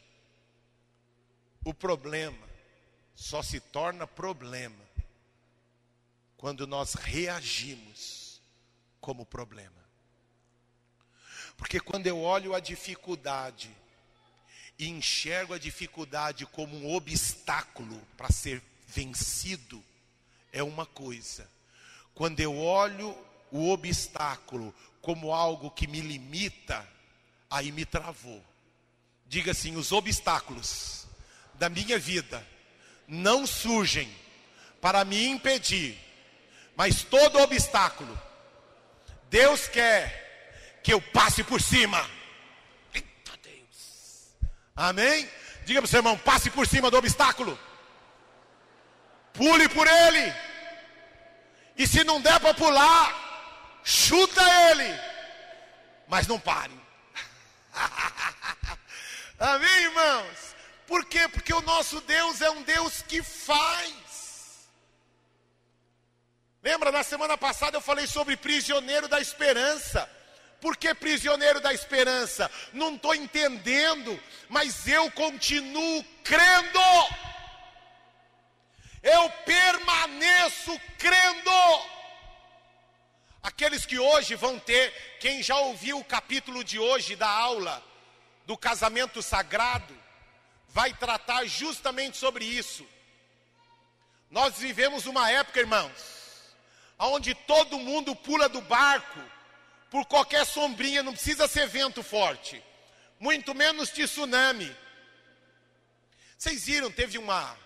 [1.65, 2.47] o problema
[3.15, 4.88] só se torna problema
[6.39, 8.41] quando nós reagimos
[9.01, 9.83] como problema.
[11.57, 13.69] Porque quando eu olho a dificuldade
[14.79, 19.83] e enxergo a dificuldade como um obstáculo para ser vencido,
[20.53, 21.45] é uma coisa.
[22.15, 23.13] Quando eu olho
[23.51, 26.87] o obstáculo como algo que me limita,
[27.49, 28.41] aí me travou.
[29.27, 31.05] Diga assim: os obstáculos
[31.55, 32.47] da minha vida
[33.05, 34.09] não surgem
[34.79, 35.99] para me impedir,
[36.79, 38.17] mas todo obstáculo,
[39.29, 42.09] Deus quer que eu passe por cima.
[42.93, 44.33] Eita Deus.
[44.77, 45.29] Amém?
[45.65, 47.59] Diga para o seu irmão: passe por cima do obstáculo.
[49.33, 50.33] Pule por ele.
[51.75, 54.97] E se não der para pular, chuta ele.
[56.07, 56.79] Mas não pare.
[59.37, 60.55] Amém, irmãos?
[60.87, 61.27] Por quê?
[61.27, 64.08] Porque o nosso Deus é um Deus que faz.
[66.61, 70.09] Lembra, na semana passada eu falei sobre prisioneiro da esperança.
[70.59, 72.51] Por que prisioneiro da esperança?
[72.73, 76.79] Não estou entendendo, mas eu continuo crendo.
[79.01, 81.49] Eu permaneço crendo.
[83.41, 87.81] Aqueles que hoje vão ter, quem já ouviu o capítulo de hoje da aula
[88.45, 89.97] do casamento sagrado,
[90.67, 92.85] vai tratar justamente sobre isso.
[94.29, 96.18] Nós vivemos uma época, irmãos,
[96.99, 99.19] onde todo mundo pula do barco
[99.89, 102.61] por qualquer sombrinha, não precisa ser vento forte,
[103.19, 104.75] muito menos tsunami.
[106.37, 107.57] Vocês viram, teve uma,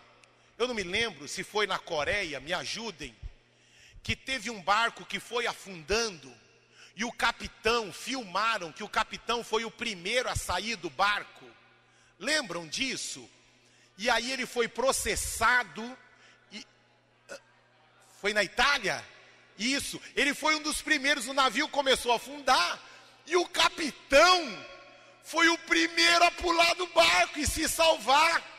[0.57, 3.15] eu não me lembro se foi na Coreia, me ajudem,
[4.01, 6.33] que teve um barco que foi afundando
[6.95, 11.45] e o capitão, filmaram que o capitão foi o primeiro a sair do barco.
[12.19, 13.27] Lembram disso?
[13.97, 15.97] E aí ele foi processado
[16.51, 16.65] e
[17.29, 17.39] ah,
[18.21, 19.03] foi na Itália?
[19.57, 22.81] Isso, ele foi um dos primeiros, o navio começou a afundar,
[23.25, 24.65] e o capitão
[25.23, 28.51] foi o primeiro a pular do barco e se salvar.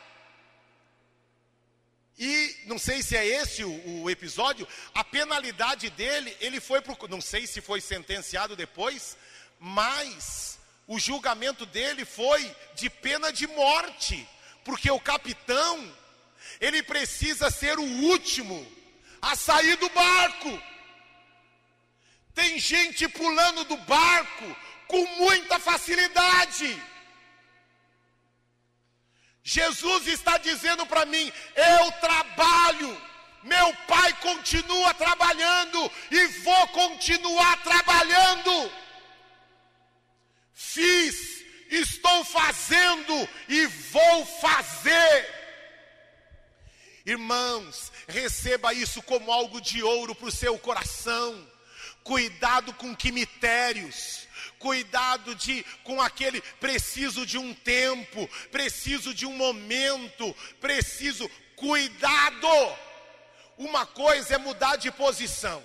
[2.17, 6.97] E não sei se é esse o, o episódio, a penalidade dele, ele foi pro,
[7.09, 9.17] não sei se foi sentenciado depois,
[9.59, 14.27] mas o julgamento dele foi de pena de morte,
[14.63, 15.93] porque o capitão,
[16.61, 18.65] ele precisa ser o último
[19.21, 20.61] a sair do barco.
[22.35, 26.83] Tem gente pulando do barco com muita facilidade.
[29.41, 33.01] Jesus está dizendo para mim: eu trabalho,
[33.41, 38.71] meu pai continua trabalhando e vou continuar trabalhando.
[40.53, 45.35] Fiz, estou fazendo e vou fazer.
[47.05, 51.54] Irmãos, receba isso como algo de ouro para o seu coração
[52.05, 54.27] cuidado com quimitérios,
[54.59, 62.47] cuidado de com aquele preciso de um tempo, preciso de um momento, preciso cuidado.
[63.57, 65.63] Uma coisa é mudar de posição.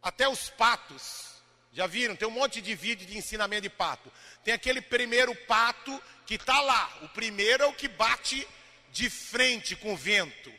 [0.00, 1.32] Até os patos,
[1.72, 2.14] já viram?
[2.14, 4.10] Tem um monte de vídeo de ensinamento de pato.
[4.44, 6.98] Tem aquele primeiro pato que está lá.
[7.02, 8.46] O primeiro é o que bate
[8.92, 10.52] de frente com o vento.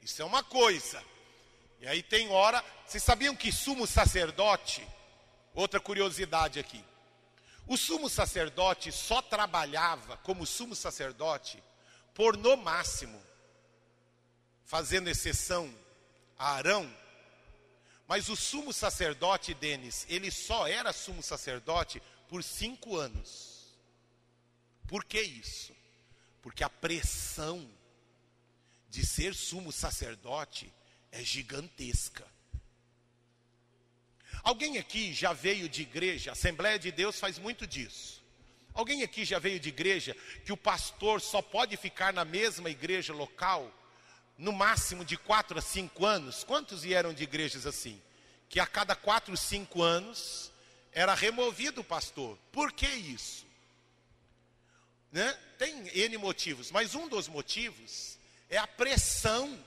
[0.00, 1.02] Isso é uma coisa.
[1.82, 2.64] E aí tem hora.
[2.86, 4.86] Vocês sabiam que sumo sacerdote?
[5.52, 6.82] Outra curiosidade aqui.
[7.66, 11.62] O sumo sacerdote só trabalhava como sumo sacerdote
[12.14, 13.20] por no máximo,
[14.64, 15.74] fazendo exceção
[16.38, 16.88] a Arão.
[18.06, 23.74] Mas o sumo sacerdote, Denis, ele só era sumo sacerdote por cinco anos.
[24.86, 25.74] Por que isso?
[26.42, 27.68] Porque a pressão
[28.88, 30.72] de ser sumo sacerdote
[31.12, 32.26] é gigantesca.
[34.42, 36.32] Alguém aqui já veio de igreja?
[36.32, 38.20] Assembleia de Deus faz muito disso.
[38.74, 43.12] Alguém aqui já veio de igreja que o pastor só pode ficar na mesma igreja
[43.12, 43.72] local
[44.38, 46.42] no máximo de quatro a cinco anos?
[46.42, 48.00] Quantos vieram de igrejas assim?
[48.48, 50.50] Que a cada quatro, cinco anos
[50.90, 52.38] era removido o pastor.
[52.50, 53.46] Por que isso?
[55.12, 55.30] Né?
[55.58, 59.62] Tem N motivos, mas um dos motivos é a pressão,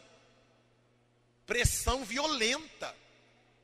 [1.46, 2.96] pressão violenta,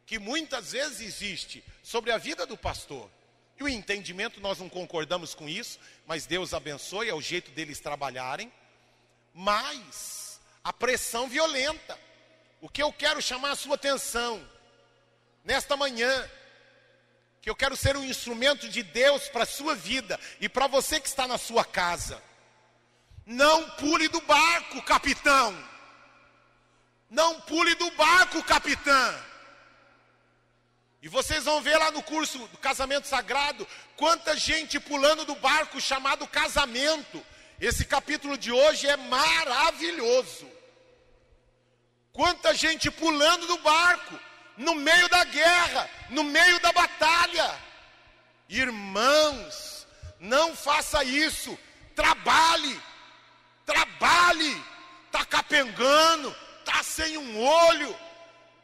[0.06, 3.10] que muitas vezes existe sobre a vida do pastor.
[3.60, 7.80] E o entendimento, nós não concordamos com isso, mas Deus abençoe, é o jeito deles
[7.80, 8.52] trabalharem.
[9.34, 11.98] Mas a pressão violenta.
[12.60, 14.48] O que eu quero chamar a sua atenção
[15.44, 16.30] nesta manhã,
[17.41, 21.00] que eu quero ser um instrumento de Deus para a sua vida e para você
[21.00, 22.22] que está na sua casa.
[23.26, 25.71] Não pule do barco, capitão.
[27.12, 29.13] Não pule do barco, capitã.
[31.02, 35.82] E vocês vão ver lá no curso do casamento sagrado quanta gente pulando do barco
[35.82, 37.21] chamado casamento.
[37.60, 40.50] Esse capítulo de hoje é maravilhoso.
[42.13, 44.17] Quanta gente pulando do barco
[44.56, 47.60] no meio da guerra, no meio da batalha.
[48.47, 49.86] Irmãos,
[50.17, 51.60] não faça isso.
[51.93, 52.82] Trabalhe,
[53.65, 54.71] trabalhe.
[55.08, 56.34] Está capengando,
[56.91, 57.95] sem um olho,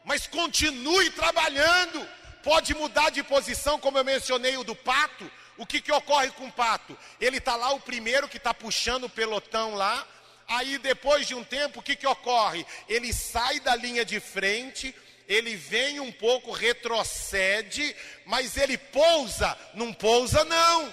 [0.04, 2.06] mas continue trabalhando
[2.48, 5.30] pode mudar de posição, como eu mencionei o do pato.
[5.56, 6.96] O que, que ocorre com o pato?
[7.20, 10.06] Ele está lá, o primeiro que está puxando o pelotão lá.
[10.46, 12.64] Aí depois de um tempo, o que, que ocorre?
[12.88, 14.94] Ele sai da linha de frente,
[15.26, 20.90] ele vem um pouco, retrocede, mas ele pousa, não pousa não.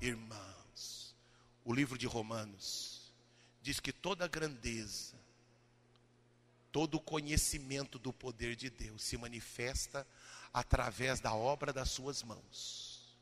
[0.00, 1.14] Irmãos,
[1.64, 3.12] o livro de Romanos
[3.62, 5.14] diz que toda grandeza,
[6.72, 10.06] todo conhecimento do poder de Deus se manifesta
[10.52, 13.16] através da obra das suas mãos.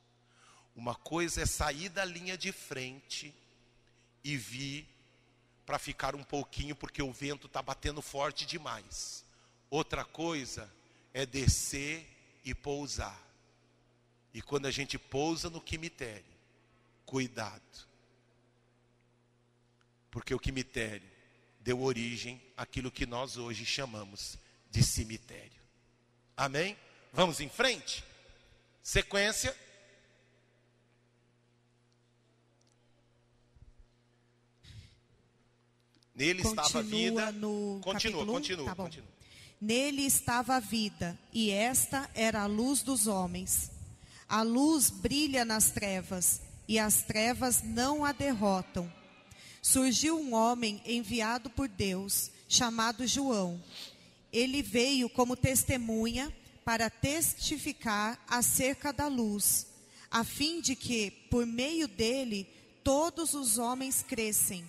[0.74, 3.34] Uma coisa é sair da linha de frente
[4.22, 4.86] e vir
[5.64, 9.24] para ficar um pouquinho porque o vento está batendo forte demais.
[9.70, 10.70] Outra coisa
[11.14, 12.06] é descer
[12.44, 13.20] e pousar.
[14.34, 16.24] E quando a gente pousa no cemitério,
[17.06, 17.86] cuidado.
[20.10, 21.15] Porque o cemitério
[21.66, 24.38] deu origem àquilo que nós hoje chamamos
[24.70, 25.60] de cemitério.
[26.36, 26.76] Amém?
[27.12, 28.04] Vamos em frente?
[28.84, 29.52] Sequência.
[36.14, 37.32] Nele Continua estava a vida.
[37.32, 39.08] No continua, continua, tá continua.
[39.60, 43.72] Nele estava a vida, e esta era a luz dos homens.
[44.28, 48.90] A luz brilha nas trevas, e as trevas não a derrotam.
[49.68, 53.60] Surgiu um homem enviado por Deus, chamado João.
[54.32, 56.32] Ele veio como testemunha
[56.64, 59.66] para testificar acerca da luz,
[60.08, 62.48] a fim de que, por meio dele,
[62.84, 64.64] todos os homens crescem.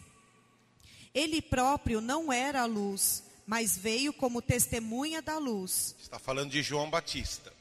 [1.13, 5.95] Ele próprio não era a luz, mas veio como testemunha da luz.
[6.01, 7.53] Está falando de João Batista.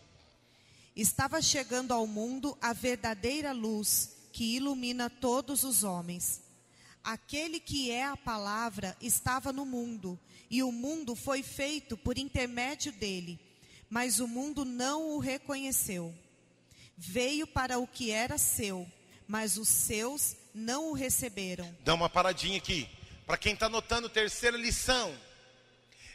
[0.96, 6.45] Estava chegando ao mundo a verdadeira luz que ilumina todos os homens.
[7.06, 10.18] Aquele que é a palavra estava no mundo,
[10.50, 13.40] e o mundo foi feito por intermédio dele
[13.88, 16.14] mas o mundo não o reconheceu.
[16.96, 18.90] Veio para o que era seu,
[19.28, 21.76] mas os seus não o receberam.
[21.84, 22.88] Dá uma paradinha aqui.
[23.26, 25.16] Para quem está anotando, terceira lição: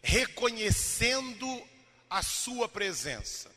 [0.01, 1.63] reconhecendo
[2.10, 3.51] a sua presença.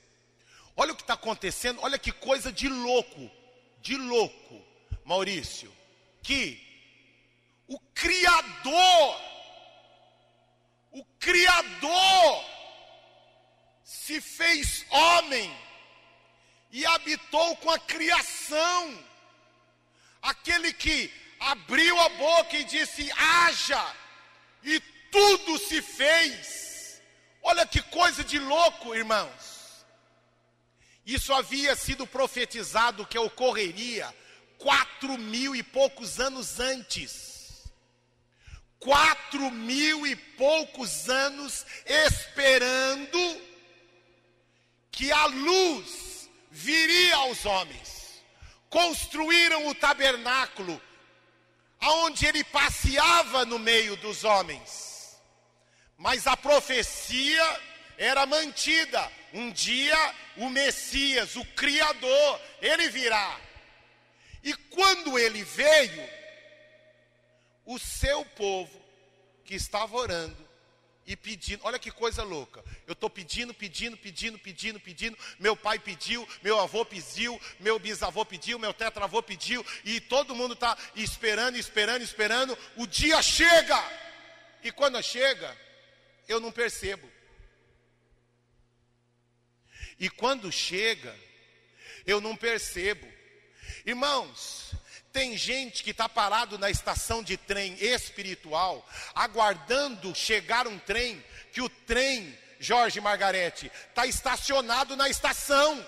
[0.77, 3.31] Olha o que está acontecendo, olha que coisa de louco,
[3.81, 4.61] de louco,
[5.05, 5.73] Maurício,
[6.21, 6.61] que
[7.67, 9.21] o Criador,
[10.93, 12.45] o Criador,
[13.85, 15.55] se fez homem
[16.71, 19.05] e habitou com a criação.
[20.21, 23.95] Aquele que abriu a boca e disse: haja,
[24.63, 27.01] e tudo se fez.
[27.43, 29.85] Olha que coisa de louco, irmãos.
[31.07, 34.15] Isso havia sido profetizado que ocorreria
[34.57, 37.34] quatro mil e poucos anos antes.
[38.85, 43.41] Quatro mil e poucos anos esperando
[44.93, 48.23] que a luz viria aos homens.
[48.69, 50.79] Construíram o tabernáculo,
[51.81, 55.19] aonde ele passeava no meio dos homens.
[55.97, 57.61] Mas a profecia
[57.97, 59.11] era mantida.
[59.33, 63.41] Um dia o Messias, o Criador, ele virá.
[64.43, 66.24] E quando ele veio,
[67.65, 68.83] o seu povo
[69.45, 70.55] que estava orando
[71.07, 71.61] e pedindo.
[71.65, 72.65] Olha que coisa louca.
[72.87, 75.19] Eu estou pedindo, pedindo, pedindo, pedindo, pedindo.
[75.39, 79.65] Meu pai pediu, meu avô pediu, meu bisavô pediu, meu tetravô pediu.
[79.85, 82.57] E todo mundo está esperando, esperando, esperando.
[82.77, 83.83] O dia chega.
[84.63, 85.57] E quando chega,
[86.27, 87.11] eu não percebo.
[89.99, 91.15] E quando chega,
[92.07, 93.07] eu não percebo.
[93.87, 94.75] Irmãos,
[95.15, 98.85] tem gente que está parado na estação de trem espiritual,
[99.15, 105.87] aguardando chegar um trem, que o trem, Jorge Margarete, está estacionado na estação.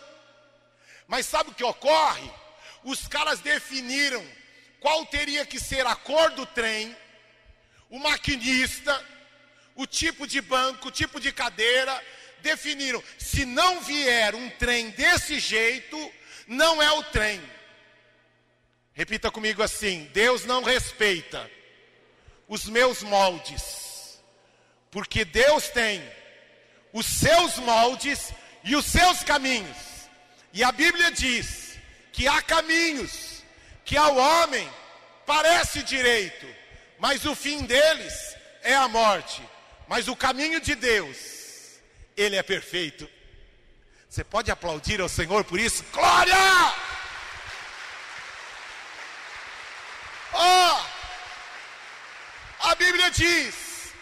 [1.08, 2.30] Mas sabe o que ocorre?
[2.84, 4.24] Os caras definiram
[4.78, 6.96] qual teria que ser a cor do trem,
[7.90, 9.04] o maquinista,
[9.74, 12.00] o tipo de banco, o tipo de cadeira,
[12.42, 16.12] definiram: se não vier um trem desse jeito,
[16.46, 17.55] não é o trem.
[18.96, 21.50] Repita comigo assim: Deus não respeita
[22.48, 24.18] os meus moldes,
[24.90, 26.02] porque Deus tem
[26.94, 28.32] os seus moldes
[28.64, 29.76] e os seus caminhos.
[30.50, 31.78] E a Bíblia diz
[32.10, 33.44] que há caminhos
[33.84, 34.66] que ao homem
[35.26, 36.46] parece direito,
[36.98, 39.42] mas o fim deles é a morte.
[39.86, 41.78] Mas o caminho de Deus,
[42.16, 43.06] ele é perfeito.
[44.08, 45.84] Você pode aplaudir ao Senhor por isso?
[45.92, 46.34] Glória!
[50.38, 50.80] Oh,
[52.68, 53.92] a Bíblia diz: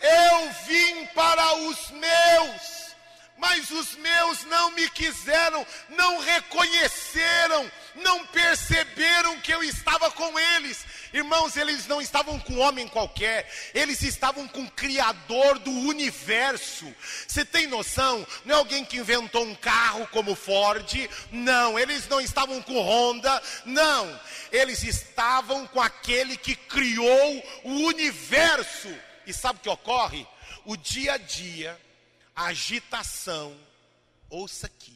[0.00, 2.96] Eu vim para os meus,
[3.38, 10.84] mas os meus não me quiseram, não reconheceram, não perceberam que eu estava com eles.
[11.12, 16.92] Irmãos, eles não estavam com homem qualquer, eles estavam com o Criador do universo.
[17.26, 18.26] Você tem noção?
[18.44, 21.78] Não é alguém que inventou um carro como Ford, não.
[21.78, 24.20] Eles não estavam com Honda, não.
[24.50, 28.92] Eles estavam com aquele que criou o universo.
[29.26, 30.26] E sabe o que ocorre?
[30.64, 31.80] O dia a dia,
[32.34, 33.56] a agitação,
[34.28, 34.93] ouça aqui.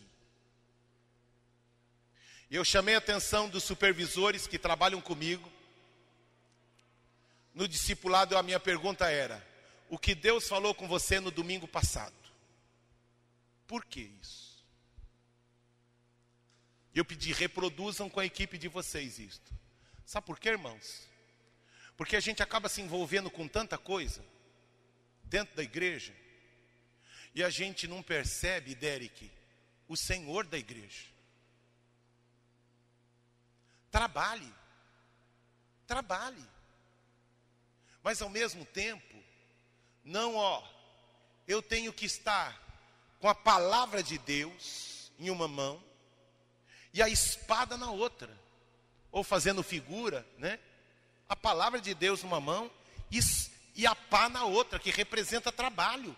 [2.51, 5.51] Eu chamei a atenção dos supervisores que trabalham comigo
[7.59, 9.45] no discipulado, a minha pergunta era:
[9.89, 12.15] o que Deus falou com você no domingo passado?
[13.67, 14.65] Por que isso?
[16.95, 19.53] Eu pedi, reproduzam com a equipe de vocês isto.
[20.07, 21.07] Sabe por quê, irmãos?
[21.97, 24.25] Porque a gente acaba se envolvendo com tanta coisa
[25.25, 26.15] dentro da igreja
[27.35, 29.31] e a gente não percebe, Derek,
[29.89, 31.18] o Senhor da igreja.
[33.91, 34.53] Trabalhe,
[35.87, 36.45] trabalhe.
[38.03, 39.17] Mas ao mesmo tempo,
[40.05, 40.63] não, ó,
[41.47, 42.59] eu tenho que estar
[43.19, 45.83] com a palavra de Deus em uma mão
[46.93, 48.31] e a espada na outra,
[49.11, 50.59] ou fazendo figura, né?
[51.29, 52.71] A palavra de Deus numa mão
[53.11, 53.19] e,
[53.75, 56.17] e a pá na outra, que representa trabalho.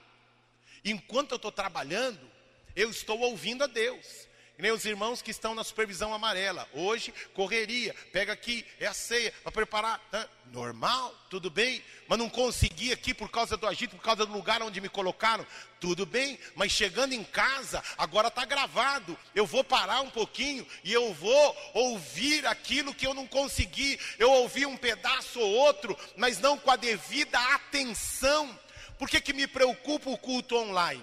[0.84, 2.30] Enquanto eu estou trabalhando,
[2.74, 4.28] eu estou ouvindo a Deus
[4.61, 6.68] nem os irmãos que estão na supervisão amarela.
[6.72, 10.00] Hoje, correria, pega aqui, é a ceia, para preparar.
[10.12, 10.28] Né?
[10.52, 14.61] Normal, tudo bem, mas não consegui aqui por causa do agito, por causa do lugar
[14.62, 15.46] onde me colocaram.
[15.78, 19.16] Tudo bem, mas chegando em casa, agora está gravado.
[19.32, 23.98] Eu vou parar um pouquinho e eu vou ouvir aquilo que eu não consegui.
[24.18, 28.58] Eu ouvi um pedaço ou outro, mas não com a devida atenção.
[28.98, 31.02] Por que, que me preocupa o culto online?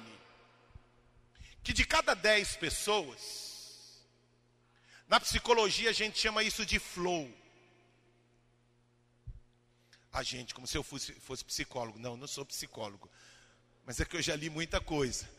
[1.63, 3.46] Que de cada dez pessoas,
[5.07, 7.31] na psicologia a gente chama isso de flow.
[10.11, 11.99] A gente, como se eu fosse, fosse psicólogo.
[11.99, 13.09] Não, não sou psicólogo.
[13.85, 15.29] Mas é que eu já li muita coisa.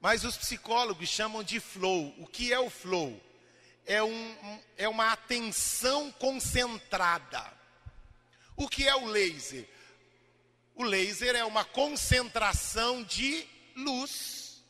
[0.00, 2.14] Mas os psicólogos chamam de flow.
[2.18, 3.20] O que é o flow?
[3.84, 7.52] É, um, é uma atenção concentrada.
[8.56, 9.68] O que é o laser?
[10.74, 13.46] O laser é uma concentração de
[13.76, 14.64] luz.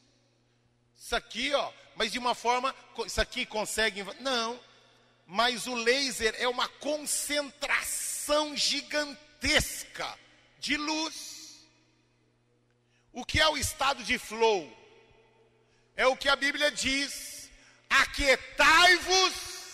[0.96, 2.74] Isso aqui, ó, mas de uma forma,
[3.06, 4.04] isso aqui consegue.
[4.20, 4.60] Não,
[5.26, 10.18] mas o laser é uma concentração gigantesca
[10.60, 11.66] de luz.
[13.12, 14.70] O que é o estado de flow?
[15.96, 17.50] É o que a Bíblia diz:
[17.88, 19.72] aquietai-vos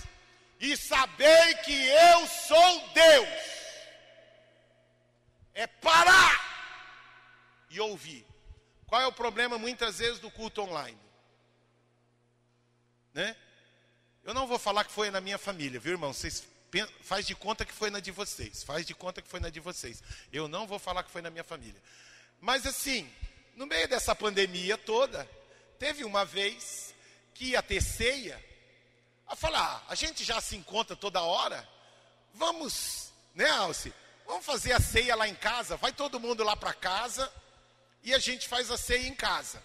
[0.61, 3.53] e sabei que eu sou Deus.
[5.55, 8.25] É parar e ouvir.
[8.87, 11.01] Qual é o problema muitas vezes do culto online?
[13.15, 13.37] Né?
[14.25, 16.13] Eu não vou falar que foi na minha família, viu, irmão?
[16.13, 16.47] Vocês
[17.03, 18.63] faz de conta que foi na de vocês.
[18.63, 20.03] Faz de conta que foi na de vocês.
[20.33, 21.81] Eu não vou falar que foi na minha família.
[22.41, 23.11] Mas assim,
[23.57, 25.29] no meio dessa pandemia toda,
[25.79, 26.95] teve uma vez
[27.35, 28.43] que ia ter ceia.
[29.27, 31.67] A falar, ah, a gente já se encontra toda hora.
[32.35, 33.93] Vamos, né, Alce?
[34.33, 37.31] vamos fazer a ceia lá em casa, vai todo mundo lá para casa
[38.03, 39.63] e a gente faz a ceia em casa.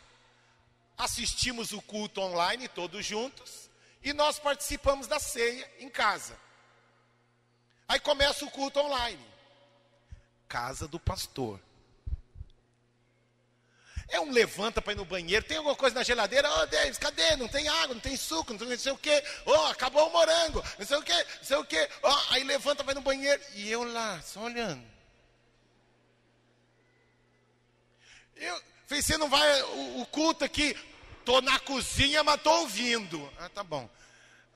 [0.97, 3.69] Assistimos o culto online todos juntos
[4.03, 6.37] e nós participamos da ceia em casa.
[7.87, 9.23] Aí começa o culto online.
[10.47, 11.59] Casa do pastor.
[14.09, 16.49] É um levanta para ir no banheiro, tem alguma coisa na geladeira?
[16.49, 17.35] Oh, Davis, cadê?
[17.35, 19.21] Não tem água, não tem suco, não, tem, não sei o quê.
[19.45, 21.89] Oh, acabou o morango, não sei o quê, não sei o quê.
[22.01, 23.41] Oh, aí levanta, vai no banheiro.
[23.53, 24.83] E eu lá, só olhando.
[28.37, 30.75] Eu, falei, você não vai, o, o culto aqui,
[31.23, 33.31] tô na cozinha, mas tô ouvindo.
[33.37, 33.87] Ah, tá bom.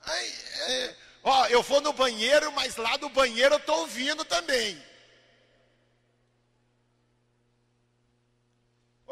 [0.04, 0.32] Aí,
[0.68, 4.82] é, ó, eu vou no banheiro, mas lá do banheiro eu tô ouvindo também.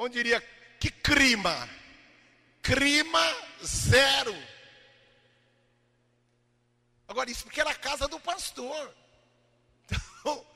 [0.01, 0.41] onde diria
[0.81, 1.69] que crima?
[2.63, 3.21] Crima
[3.63, 4.35] zero.
[7.07, 8.95] Agora, isso porque era a casa do pastor.
[10.21, 10.47] Então,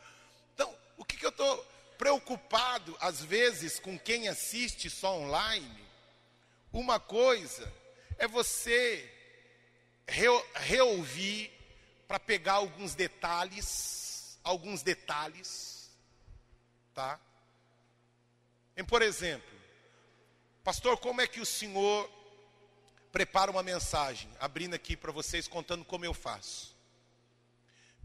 [0.52, 1.66] então o que, que eu estou
[2.04, 5.82] preocupado, às vezes, com quem assiste só online?
[6.70, 7.72] Uma coisa
[8.18, 9.10] é você
[10.06, 11.50] re, reouvir
[12.06, 15.88] para pegar alguns detalhes, alguns detalhes,
[16.94, 17.18] tá?
[18.76, 19.58] Em, por exemplo,
[20.62, 22.10] pastor, como é que o senhor
[23.12, 24.30] prepara uma mensagem?
[24.38, 26.76] Abrindo aqui para vocês, contando como eu faço.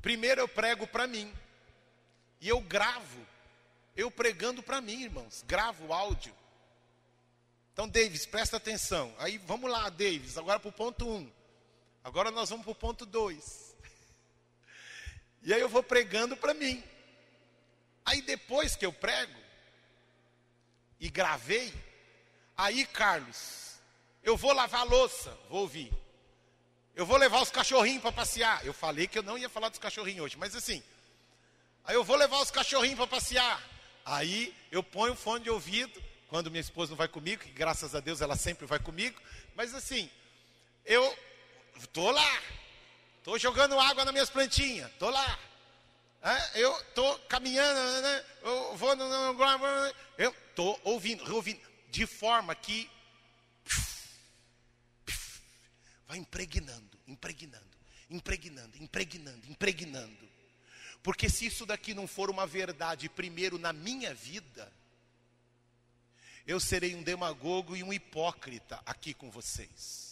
[0.01, 1.29] Primeiro eu prego para mim,
[2.39, 3.27] e eu gravo,
[3.99, 6.35] eu pregando para mim, irmãos, gravo o áudio.
[7.73, 9.13] Então, Davis, presta atenção.
[9.19, 11.15] Aí vamos lá, Davis, agora para o ponto 1.
[11.15, 11.31] Um.
[12.03, 13.75] Agora nós vamos para o ponto 2.
[15.41, 16.83] E aí eu vou pregando para mim.
[18.05, 19.39] Aí depois que eu prego,
[20.99, 21.73] e gravei.
[22.57, 23.75] Aí, Carlos,
[24.21, 25.91] eu vou lavar a louça, vou ouvir.
[26.95, 28.65] Eu vou levar os cachorrinhos para passear.
[28.65, 30.83] Eu falei que eu não ia falar dos cachorrinhos hoje, mas assim.
[31.85, 33.63] Aí eu vou levar os cachorrinhos para passear.
[34.05, 37.99] Aí eu ponho fone de ouvido, quando minha esposa não vai comigo, que graças a
[37.99, 39.19] Deus ela sempre vai comigo.
[39.55, 40.09] Mas assim,
[40.85, 41.17] eu
[41.77, 42.41] estou lá,
[43.17, 45.39] estou jogando água nas minhas plantinhas, estou lá.
[46.21, 48.25] É, eu estou caminhando, né?
[48.41, 49.05] eu vou no,
[50.17, 52.89] eu estou ouvindo, reouvindo, de forma que
[56.05, 57.77] vai impregnando, impregnando,
[58.09, 60.28] impregnando, impregnando, impregnando.
[61.01, 64.71] Porque se isso daqui não for uma verdade primeiro na minha vida,
[66.45, 70.09] eu serei um demagogo e um hipócrita aqui com vocês.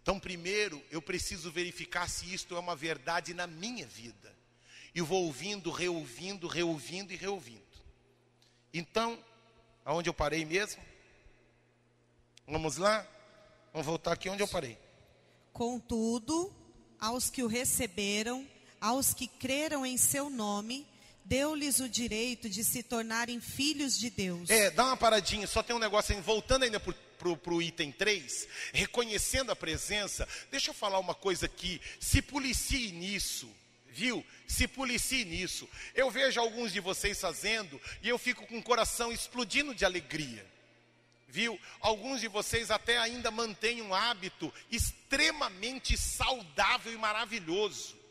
[0.00, 4.34] Então, primeiro, eu preciso verificar se isto é uma verdade na minha vida.
[4.94, 7.62] E vou ouvindo, reouvindo, reouvindo e reouvindo.
[8.74, 9.22] Então,
[9.84, 10.82] aonde eu parei mesmo?
[12.46, 13.06] Vamos lá?
[13.72, 14.78] Vamos voltar aqui onde eu parei.
[15.52, 16.54] Contudo,
[16.98, 18.46] aos que o receberam,
[18.82, 20.84] aos que creram em seu nome,
[21.24, 24.50] deu-lhes o direito de se tornarem filhos de Deus.
[24.50, 26.94] É, dá uma paradinha, só tem um negócio aí, voltando ainda por
[27.38, 32.90] para o item 3, reconhecendo a presença, deixa eu falar uma coisa aqui, se policie
[32.90, 33.48] nisso,
[33.92, 34.26] viu?
[34.48, 35.68] Se policie nisso.
[35.94, 40.44] Eu vejo alguns de vocês fazendo e eu fico com o coração explodindo de alegria.
[41.28, 41.58] Viu?
[41.80, 48.01] Alguns de vocês até ainda mantêm um hábito extremamente saudável e maravilhoso.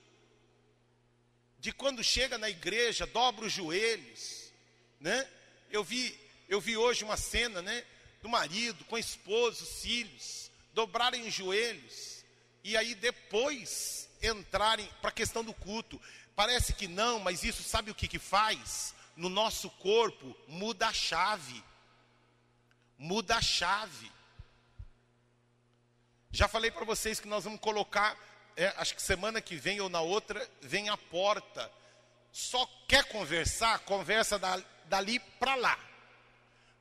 [1.62, 4.52] De quando chega na igreja, dobra os joelhos,
[5.00, 5.26] né?
[5.70, 7.86] Eu vi, eu vi hoje uma cena, né?
[8.22, 12.24] do marido, com a esposa, os filhos, dobrarem os joelhos
[12.64, 16.00] e aí depois entrarem para a questão do culto.
[16.36, 18.94] Parece que não, mas isso sabe o que, que faz?
[19.16, 21.64] No nosso corpo, muda a chave.
[22.98, 24.12] Muda a chave.
[26.32, 28.16] Já falei para vocês que nós vamos colocar,
[28.62, 31.72] é, acho que semana que vem ou na outra, vem a porta.
[32.32, 35.80] Só quer conversar, conversa da, dali para lá.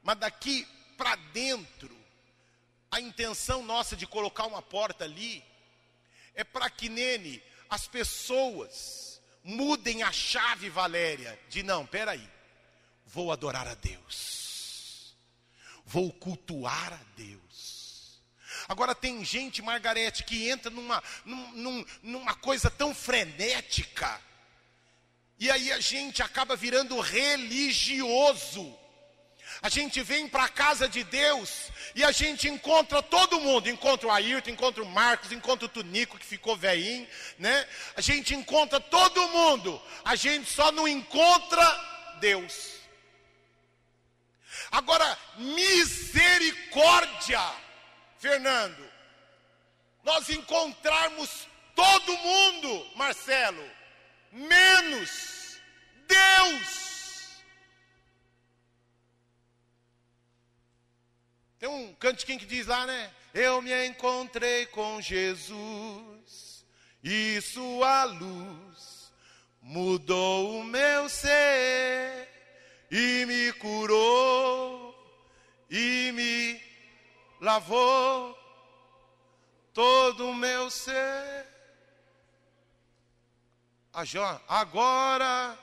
[0.03, 0.66] Mas daqui
[0.97, 1.99] para dentro.
[2.91, 5.43] A intenção nossa de colocar uma porta ali
[6.35, 12.28] é para que nele as pessoas mudem a chave, Valéria, de não, peraí,
[13.07, 15.14] vou adorar a Deus,
[15.85, 17.80] vou cultuar a Deus.
[18.71, 24.21] Agora tem gente, Margarete, que entra numa, num, numa coisa tão frenética,
[25.41, 28.79] e aí a gente acaba virando religioso.
[29.61, 33.68] A gente vem para a casa de Deus e a gente encontra todo mundo.
[33.68, 37.09] Encontra o Ayrton, encontra o Marcos, encontra o Tunico que ficou velhinho,
[37.41, 37.66] né?
[37.97, 39.83] A gente encontra todo mundo.
[40.05, 42.75] A gente só não encontra Deus.
[44.71, 47.41] Agora, misericórdia,
[48.21, 48.87] Fernando.
[50.05, 53.66] Nós encontrarmos todo mundo, Marcelo,
[54.31, 55.59] menos
[56.07, 57.43] Deus.
[61.59, 63.11] Tem um cantiquinho que diz lá, né?
[63.33, 66.64] Eu me encontrei com Jesus
[67.03, 69.12] e sua luz
[69.62, 72.29] mudou o meu ser
[72.91, 74.95] e me curou
[75.71, 76.70] e me
[77.41, 78.38] lavou
[79.72, 81.49] todo o meu ser.
[83.93, 85.59] A Jó, agora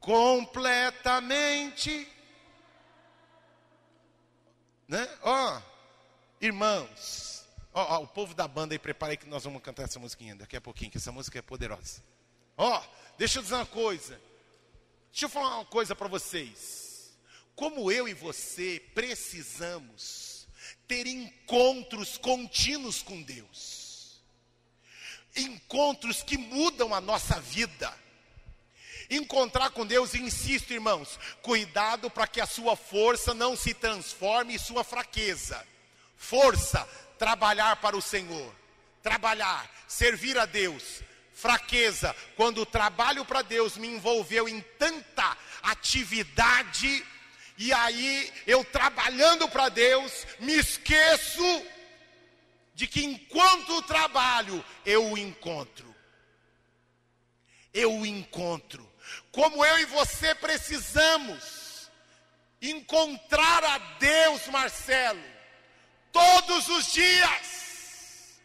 [0.00, 2.14] completamente
[4.88, 5.08] né?
[5.22, 5.60] Ó,
[6.40, 9.98] irmãos, ó, ó, o povo da banda aí, prepara aí que nós vamos cantar essa
[9.98, 12.02] musiquinha daqui a pouquinho, que essa música é poderosa.
[12.56, 12.82] Ó,
[13.18, 14.20] deixa eu dizer uma coisa.
[15.10, 16.83] Deixa eu falar uma coisa para vocês.
[17.54, 20.46] Como eu e você precisamos
[20.88, 24.20] ter encontros contínuos com Deus.
[25.36, 27.92] Encontros que mudam a nossa vida
[29.10, 34.58] Encontrar com Deus, insisto, irmãos, cuidado para que a sua força não se transforme em
[34.58, 35.64] sua fraqueza.
[36.16, 36.88] Força,
[37.18, 38.52] trabalhar para o Senhor,
[39.02, 41.02] trabalhar, servir a Deus.
[41.34, 47.04] Fraqueza, quando o trabalho para Deus me envolveu em tanta atividade,
[47.56, 51.66] e aí eu trabalhando para Deus, me esqueço
[52.74, 55.94] de que enquanto trabalho, eu o encontro.
[57.72, 58.94] Eu o encontro
[59.34, 61.90] como eu e você precisamos
[62.62, 65.22] encontrar a Deus, Marcelo,
[66.12, 68.40] todos os dias.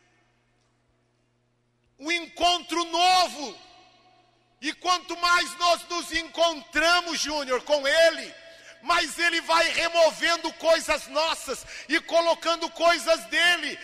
[1.99, 3.69] Um encontro novo.
[4.61, 8.33] E quanto mais nós nos encontramos, Júnior, com Ele,
[8.81, 13.77] mais Ele vai removendo coisas nossas e colocando coisas dele.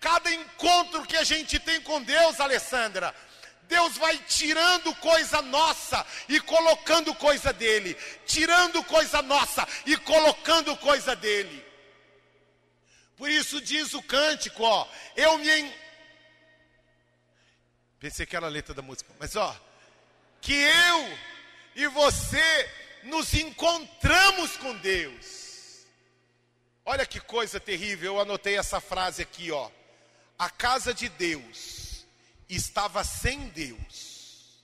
[0.00, 3.14] Cada encontro que a gente tem com Deus, Alessandra,
[3.62, 11.16] Deus vai tirando coisa nossa e colocando coisa dele, tirando coisa nossa e colocando coisa
[11.16, 11.64] dele.
[13.16, 14.86] Por isso diz o cântico, ó,
[15.16, 15.74] eu me en...
[17.98, 19.56] pensei que era a letra da música, mas ó,
[20.40, 21.18] que eu
[21.76, 22.70] e você
[23.04, 25.84] nos encontramos com Deus.
[26.84, 29.70] Olha que coisa terrível, eu anotei essa frase aqui, ó.
[30.38, 32.04] A casa de Deus
[32.48, 34.62] estava sem Deus.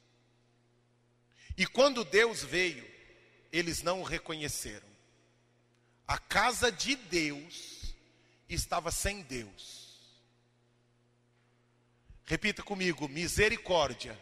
[1.57, 2.88] E quando Deus veio,
[3.53, 4.88] eles não o reconheceram.
[6.07, 7.95] A casa de Deus
[8.49, 9.80] estava sem Deus.
[12.24, 14.18] Repita comigo: misericórdia.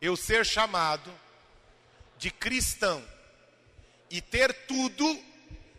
[0.00, 1.12] Eu ser chamado
[2.18, 3.06] de cristão
[4.10, 5.22] e ter tudo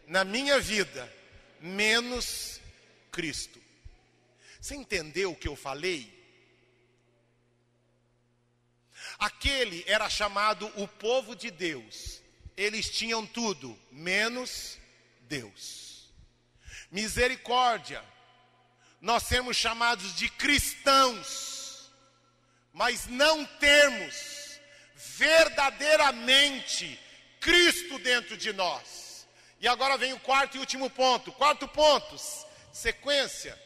[0.06, 1.12] na minha vida,
[1.60, 2.62] menos
[3.12, 3.62] Cristo.
[4.60, 6.16] Você entendeu o que eu falei?
[9.20, 12.22] Aquele era chamado o povo de Deus.
[12.56, 14.78] Eles tinham tudo, menos
[15.22, 16.12] Deus.
[16.92, 18.04] Misericórdia.
[19.00, 21.92] Nós sermos chamados de cristãos,
[22.74, 24.37] mas não termos
[24.98, 27.00] verdadeiramente
[27.40, 29.28] Cristo dentro de nós.
[29.60, 31.32] E agora vem o quarto e último ponto.
[31.32, 32.16] Quarto ponto,
[32.72, 33.60] sequência.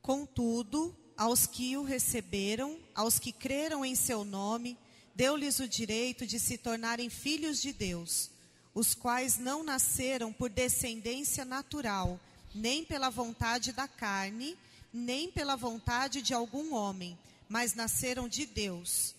[0.00, 4.78] Contudo, aos que o receberam, aos que creram em seu nome,
[5.14, 8.30] deu-lhes o direito de se tornarem filhos de Deus,
[8.74, 12.20] os quais não nasceram por descendência natural,
[12.54, 14.58] nem pela vontade da carne,
[14.92, 17.18] nem pela vontade de algum homem,
[17.48, 19.14] mas nasceram de Deus.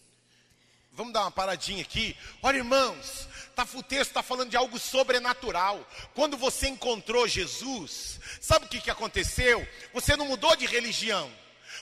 [0.93, 2.15] Vamos dar uma paradinha aqui.
[2.41, 5.86] Olha, irmãos, tá, o texto está falando de algo sobrenatural.
[6.13, 9.67] Quando você encontrou Jesus, sabe o que, que aconteceu?
[9.93, 11.30] Você não mudou de religião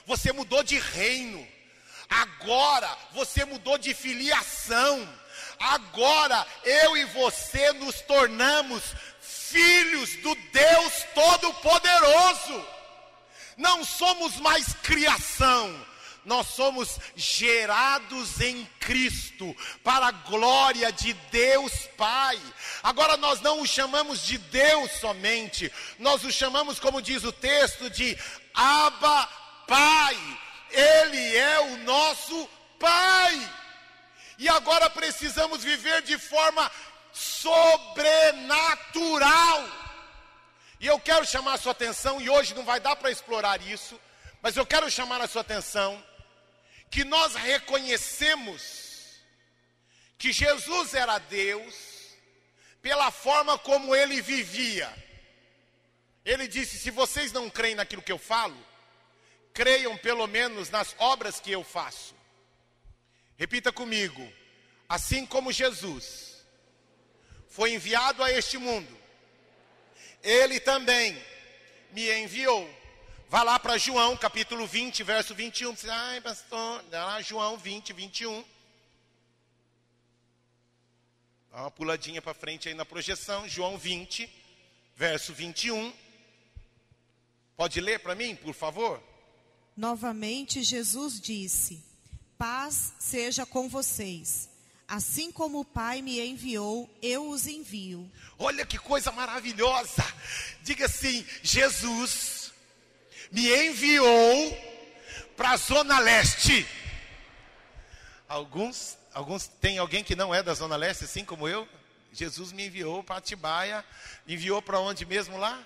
[0.06, 1.46] você mudou de reino,
[2.08, 5.08] agora você mudou de filiação,
[5.58, 8.82] agora eu e você nos tornamos
[9.20, 12.66] filhos do Deus Todo-Poderoso,
[13.56, 15.86] não somos mais criação,
[16.24, 22.40] nós somos gerados em Cristo, para a glória de Deus Pai.
[22.82, 27.90] Agora nós não o chamamos de Deus somente, nós o chamamos, como diz o texto,
[27.90, 28.16] de
[28.54, 29.28] Abba
[29.66, 30.16] Pai,
[30.70, 32.48] Ele é o nosso
[32.78, 33.52] Pai.
[34.38, 36.70] E agora precisamos viver de forma
[37.12, 39.68] sobrenatural.
[40.80, 43.98] E eu quero chamar a sua atenção, e hoje não vai dar para explorar isso,
[44.42, 46.02] mas eu quero chamar a sua atenção
[46.94, 49.20] que nós reconhecemos
[50.16, 51.74] que Jesus era Deus
[52.80, 54.88] pela forma como ele vivia.
[56.24, 58.56] Ele disse: Se vocês não creem naquilo que eu falo,
[59.52, 62.14] creiam pelo menos nas obras que eu faço.
[63.36, 64.32] Repita comigo:
[64.88, 66.44] assim como Jesus
[67.48, 68.96] foi enviado a este mundo,
[70.22, 71.20] ele também
[71.90, 72.83] me enviou.
[73.34, 75.74] Vá lá para João, capítulo 20, verso 21.
[75.74, 78.44] Você, Ai, pastor, lá, João 20, 21.
[81.50, 83.48] Dá uma puladinha para frente aí na projeção.
[83.48, 84.30] João 20,
[84.94, 85.92] verso 21.
[87.56, 89.02] Pode ler para mim, por favor?
[89.76, 91.84] Novamente Jesus disse:
[92.38, 94.48] Paz seja com vocês.
[94.86, 98.08] Assim como o Pai me enviou, eu os envio.
[98.38, 100.04] Olha que coisa maravilhosa.
[100.62, 102.43] Diga assim: Jesus
[103.30, 104.58] me enviou
[105.36, 106.66] para a Zona Leste.
[108.28, 111.68] Alguns, alguns tem alguém que não é da Zona Leste, assim como eu?
[112.12, 113.84] Jesus me enviou para Atibaia,
[114.26, 115.64] enviou para onde mesmo lá?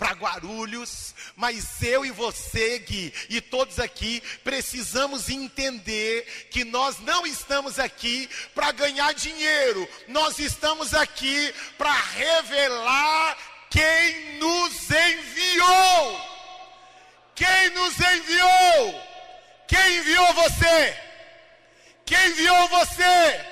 [0.00, 7.26] para Guarulhos, mas eu e você, Gui, e todos aqui, precisamos entender que nós não
[7.26, 13.36] estamos aqui para ganhar dinheiro, nós estamos aqui para revelar
[13.68, 16.39] quem nos enviou.
[17.40, 19.02] Quem nos enviou?
[19.66, 20.96] Quem enviou você?
[22.04, 23.46] Quem enviou você?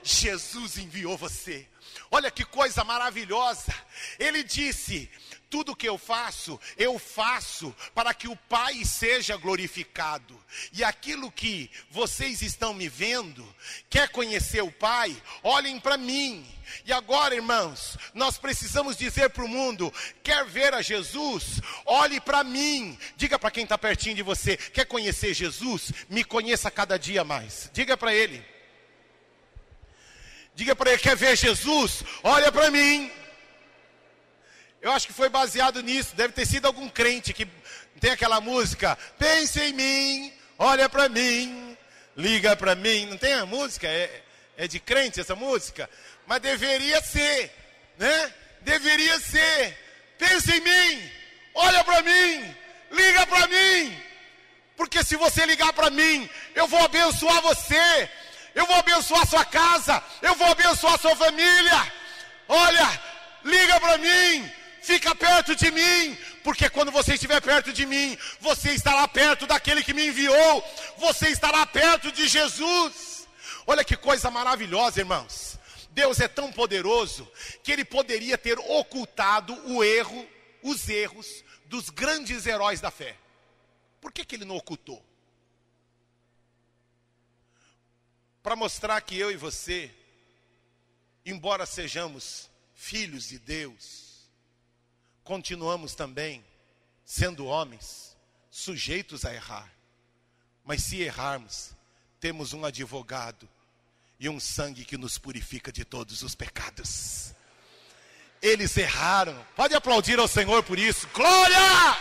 [0.00, 1.66] Jesus enviou você.
[2.08, 3.74] Olha que coisa maravilhosa.
[4.16, 5.10] Ele disse:
[5.50, 10.40] tudo que eu faço, eu faço para que o Pai seja glorificado.
[10.72, 13.46] E aquilo que vocês estão me vendo,
[13.90, 15.14] quer conhecer o Pai?
[15.42, 16.46] Olhem para mim.
[16.86, 19.92] E agora, irmãos, nós precisamos dizer para o mundo:
[20.22, 21.60] quer ver a Jesus?
[21.84, 22.96] Olhe para mim.
[23.16, 25.92] Diga para quem está pertinho de você: quer conhecer Jesus?
[26.08, 27.68] Me conheça cada dia mais.
[27.72, 28.44] Diga para ele.
[30.54, 32.04] Diga para ele: quer ver Jesus?
[32.22, 33.10] Olha para mim.
[34.82, 36.16] Eu acho que foi baseado nisso.
[36.16, 37.46] Deve ter sido algum crente que
[38.00, 38.96] tem aquela música.
[39.18, 41.76] Pense em mim, olha para mim,
[42.16, 43.06] liga para mim.
[43.06, 43.86] Não tem a música?
[43.86, 44.22] É,
[44.56, 45.88] é de crente essa música?
[46.26, 47.52] Mas deveria ser,
[47.98, 48.34] né?
[48.62, 49.76] Deveria ser.
[50.18, 51.10] Pense em mim,
[51.54, 52.56] olha para mim,
[52.90, 54.02] liga para mim.
[54.76, 58.08] Porque se você ligar para mim, eu vou abençoar você.
[58.54, 61.92] Eu vou abençoar sua casa, eu vou abençoar sua família.
[62.48, 63.00] Olha,
[63.44, 64.52] liga para mim,
[64.82, 69.82] fica perto de mim, porque quando você estiver perto de mim, você estará perto daquele
[69.82, 70.64] que me enviou,
[70.98, 73.28] você estará perto de Jesus.
[73.66, 75.58] Olha que coisa maravilhosa, irmãos.
[75.90, 77.30] Deus é tão poderoso
[77.62, 80.28] que ele poderia ter ocultado o erro,
[80.62, 83.16] os erros dos grandes heróis da fé.
[84.00, 85.04] Por que, que ele não ocultou?
[88.42, 89.94] Para mostrar que eu e você,
[91.26, 93.99] embora sejamos filhos de Deus,
[95.30, 96.44] continuamos também
[97.04, 98.16] sendo homens,
[98.50, 99.70] sujeitos a errar.
[100.64, 101.70] Mas se errarmos,
[102.18, 103.48] temos um advogado
[104.18, 107.32] e um sangue que nos purifica de todos os pecados.
[108.42, 109.40] Eles erraram.
[109.54, 111.06] Pode aplaudir ao Senhor por isso.
[111.14, 111.96] Glória!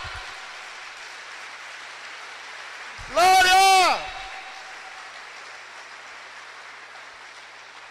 [3.11, 4.09] Glória!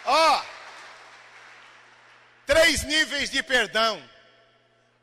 [0.03, 0.43] Ó,
[2.45, 4.18] três níveis de perdão.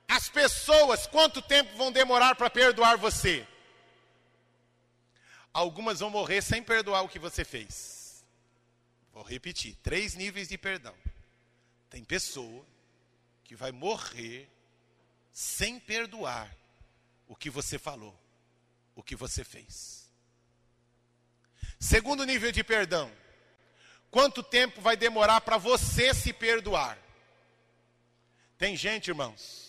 [0.08, 3.46] As pessoas, quanto tempo vão demorar para perdoar você?
[5.52, 8.24] Algumas vão morrer sem perdoar o que você fez.
[9.12, 10.94] Vou repetir: três níveis de perdão.
[11.88, 12.64] Tem pessoa
[13.42, 14.48] que vai morrer
[15.32, 16.54] sem perdoar
[17.26, 18.14] o que você falou,
[18.94, 20.10] o que você fez.
[21.80, 23.10] Segundo nível de perdão:
[24.10, 26.98] quanto tempo vai demorar para você se perdoar?
[28.58, 29.65] Tem gente, irmãos,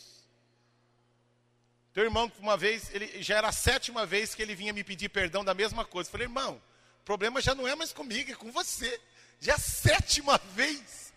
[1.98, 5.10] teu irmão, uma vez, ele já era a sétima vez que ele vinha me pedir
[5.10, 6.08] perdão da mesma coisa.
[6.08, 6.62] Eu falei, irmão,
[7.02, 9.02] o problema já não é mais comigo, é com você.
[9.40, 11.12] Já é a sétima vez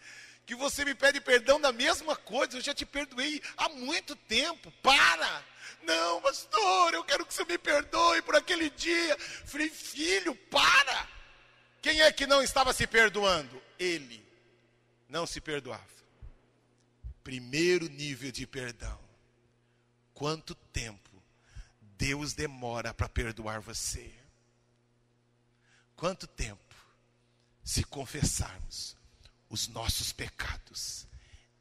[0.47, 2.57] que você me pede perdão da mesma coisa.
[2.57, 4.73] Eu já te perdoei há muito tempo.
[4.83, 5.45] Para!
[5.83, 9.19] Não, pastor, eu quero que você me perdoe por aquele dia.
[9.45, 11.07] Falei, filho, para!
[11.83, 13.63] Quem é que não estava se perdoando?
[13.79, 14.27] Ele
[15.11, 15.85] não se perdoava.
[17.23, 19.10] Primeiro nível de perdão
[20.21, 21.11] quanto tempo
[21.97, 24.13] Deus demora para perdoar você.
[25.97, 26.75] Quanto tempo,
[27.65, 28.95] se confessarmos
[29.49, 31.07] os nossos pecados,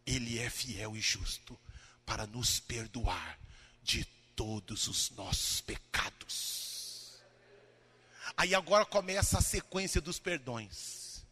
[0.06, 1.58] Ele é fiel e justo
[2.06, 3.40] para nos perdoar
[3.82, 4.04] de
[4.36, 7.18] todos os nossos pecados.
[8.36, 11.24] Aí agora começa a sequência dos perdões.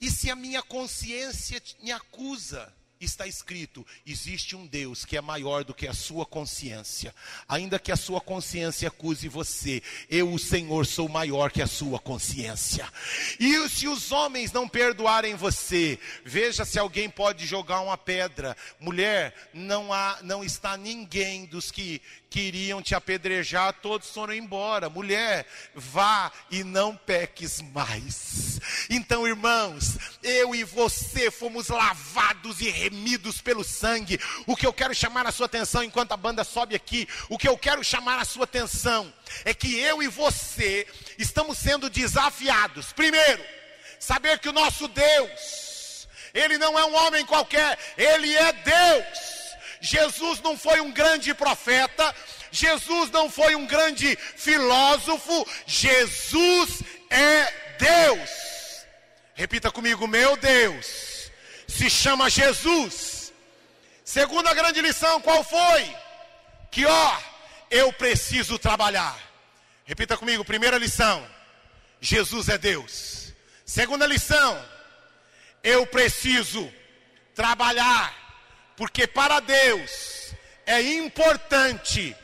[0.00, 5.64] E se a minha consciência me acusa, está escrito: existe um Deus que é maior
[5.64, 7.14] do que a sua consciência.
[7.48, 11.98] Ainda que a sua consciência acuse você, eu, o Senhor, sou maior que a sua
[11.98, 12.90] consciência.
[13.38, 18.56] E se os homens não perdoarem você, veja se alguém pode jogar uma pedra.
[18.80, 24.90] Mulher, não há, não está ninguém dos que queriam te apedrejar, todos foram embora.
[24.90, 28.60] Mulher, vá e não peques mais.
[28.90, 34.20] Então, irmãos, eu e você fomos lavados e remidos pelo sangue.
[34.46, 37.48] O que eu quero chamar a sua atenção enquanto a banda sobe aqui, o que
[37.48, 39.12] eu quero chamar a sua atenção
[39.44, 40.86] é que eu e você
[41.18, 42.92] estamos sendo desafiados.
[42.92, 43.44] Primeiro,
[43.98, 49.35] saber que o nosso Deus, ele não é um homem qualquer, ele é Deus.
[49.80, 52.14] Jesus não foi um grande profeta,
[52.50, 58.30] Jesus não foi um grande filósofo, Jesus é Deus.
[59.34, 61.16] Repita comigo, meu Deus
[61.66, 63.32] se chama Jesus.
[64.04, 65.94] Segunda grande lição, qual foi?
[66.70, 67.18] Que ó,
[67.70, 69.18] eu preciso trabalhar.
[69.84, 71.26] Repita comigo, primeira lição:
[72.00, 73.32] Jesus é Deus.
[73.64, 74.64] Segunda lição,
[75.62, 76.72] eu preciso
[77.34, 78.14] trabalhar,
[78.76, 80.32] porque para Deus
[80.64, 82.14] é importante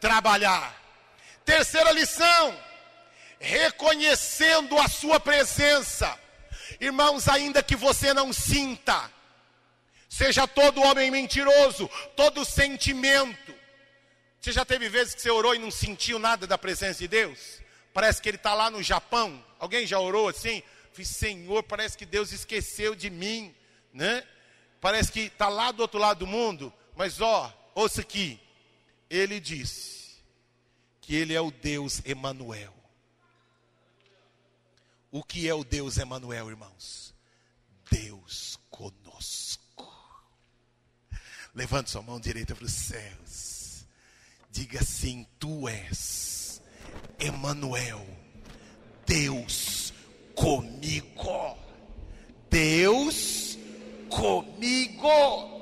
[0.00, 0.80] trabalhar.
[1.44, 2.58] Terceira lição,
[3.38, 6.18] reconhecendo a sua presença.
[6.80, 9.10] Irmãos, ainda que você não sinta,
[10.08, 13.54] seja todo homem mentiroso, todo sentimento.
[14.40, 17.60] Você já teve vezes que você orou e não sentiu nada da presença de Deus?
[17.94, 19.44] Parece que ele está lá no Japão.
[19.58, 20.62] Alguém já orou assim?
[20.90, 23.54] Falei, Senhor, parece que Deus esqueceu de mim,
[23.92, 24.24] né?
[24.82, 26.72] Parece que está lá do outro lado do mundo.
[26.96, 28.40] Mas ó, ouça aqui.
[29.08, 30.16] Ele disse
[31.00, 32.74] que ele é o Deus Emanuel.
[35.08, 37.14] O que é o Deus Emanuel, irmãos?
[37.88, 39.88] Deus conosco.
[41.54, 43.86] Levante sua mão direita para os céus.
[44.50, 46.60] Diga assim: Tu és
[47.20, 48.04] Emanuel,
[49.06, 49.92] Deus
[50.34, 51.56] comigo.
[52.50, 53.41] Deus
[54.12, 55.52] comigo.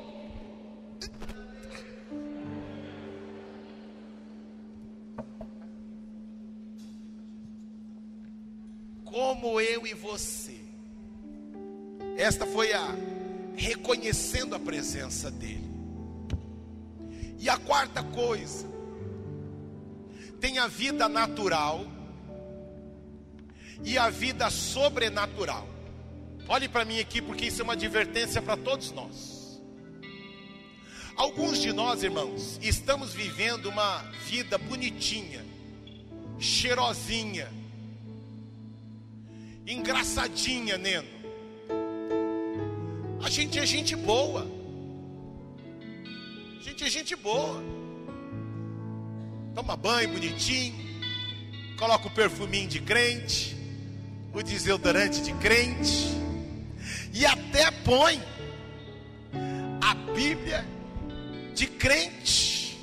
[9.05, 10.61] como eu e você.
[12.17, 12.95] Esta foi a
[13.57, 15.69] reconhecendo a presença dele.
[17.39, 18.69] E a quarta coisa,
[20.41, 21.85] tem a vida natural
[23.85, 25.70] e a vida sobrenatural.
[26.49, 29.61] Olhe para mim aqui, porque isso é uma advertência para todos nós.
[31.17, 35.45] Alguns de nós, irmãos, estamos vivendo uma vida bonitinha,
[36.39, 37.53] cheirosinha,
[39.67, 41.09] engraçadinha, Neno.
[43.23, 44.51] A gente é gente boa.
[46.59, 47.63] A gente é gente boa.
[49.55, 50.75] Toma banho bonitinho.
[51.79, 53.57] Coloca o perfuminho de crente.
[54.33, 56.09] O desodorante de crente.
[57.13, 58.23] E até põe
[59.81, 60.67] a Bíblia
[61.55, 62.79] de crente.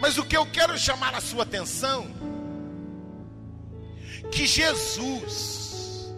[0.00, 2.06] Mas o que eu quero chamar a sua atenção
[4.30, 6.14] que Jesus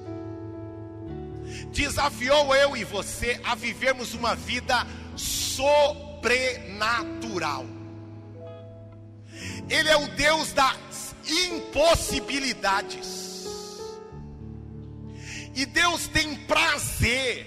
[1.73, 7.64] desafiou eu e você a vivermos uma vida sobrenatural.
[9.68, 13.30] Ele é o Deus das impossibilidades.
[15.55, 17.46] E Deus tem prazer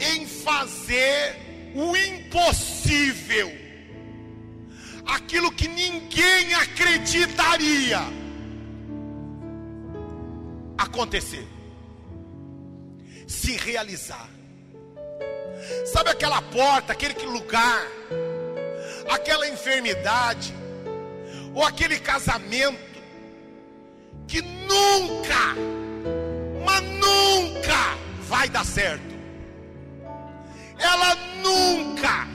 [0.00, 1.36] em fazer
[1.74, 3.50] o impossível,
[5.06, 8.00] aquilo que ninguém acreditaria
[10.78, 11.46] acontecer,
[13.26, 14.28] se realizar.
[15.84, 17.86] Sabe aquela porta, aquele lugar,
[19.08, 20.54] aquela enfermidade,
[21.54, 22.90] ou aquele casamento
[24.26, 25.56] que nunca,
[26.64, 27.96] mas nunca
[28.28, 29.14] vai dar certo.
[30.78, 32.26] Ela nunca,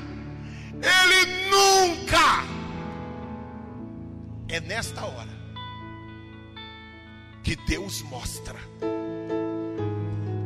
[0.74, 2.44] ele nunca.
[4.48, 5.36] É nesta hora
[7.44, 8.56] que Deus mostra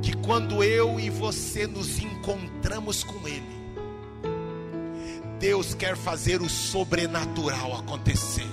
[0.01, 3.59] que quando eu e você nos encontramos com Ele,
[5.39, 8.47] Deus quer fazer o sobrenatural acontecer.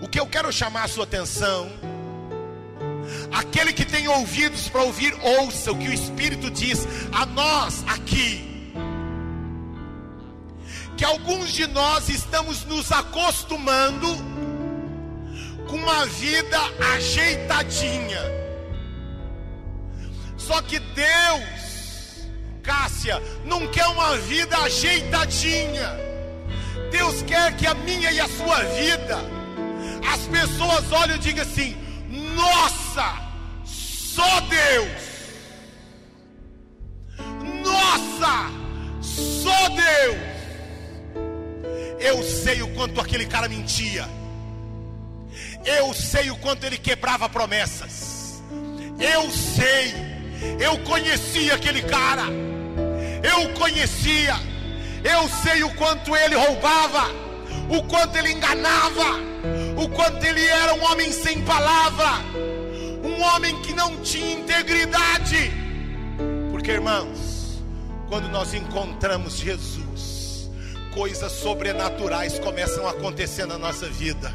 [0.00, 1.68] O que eu quero chamar a sua atenção,
[3.32, 8.72] aquele que tem ouvidos para ouvir, ouça o que o Espírito diz a nós aqui.
[10.96, 14.08] Que alguns de nós estamos nos acostumando
[15.68, 16.58] com uma vida
[16.94, 18.20] ajeitadinha.
[20.36, 22.26] Só que Deus,
[22.62, 25.96] Cássia, não quer uma vida ajeitadinha.
[26.90, 29.18] Deus quer que a minha e a sua vida,
[30.12, 31.76] as pessoas olhem e digam assim:
[32.34, 33.14] nossa,
[33.64, 35.10] só Deus.
[37.64, 38.50] Nossa,
[39.00, 40.30] só Deus.
[41.98, 44.08] Eu sei o quanto aquele cara mentia.
[45.64, 48.42] Eu sei o quanto ele quebrava promessas.
[48.98, 49.94] Eu sei.
[50.58, 52.24] Eu conhecia aquele cara.
[53.22, 54.34] Eu conhecia.
[55.04, 57.08] Eu sei o quanto ele roubava,
[57.70, 59.20] o quanto ele enganava,
[59.76, 62.18] o quanto ele era um homem sem palavra,
[63.04, 65.52] um homem que não tinha integridade.
[66.50, 67.62] Porque, irmãos,
[68.08, 70.50] quando nós encontramos Jesus,
[70.92, 74.34] coisas sobrenaturais começam a acontecer na nossa vida.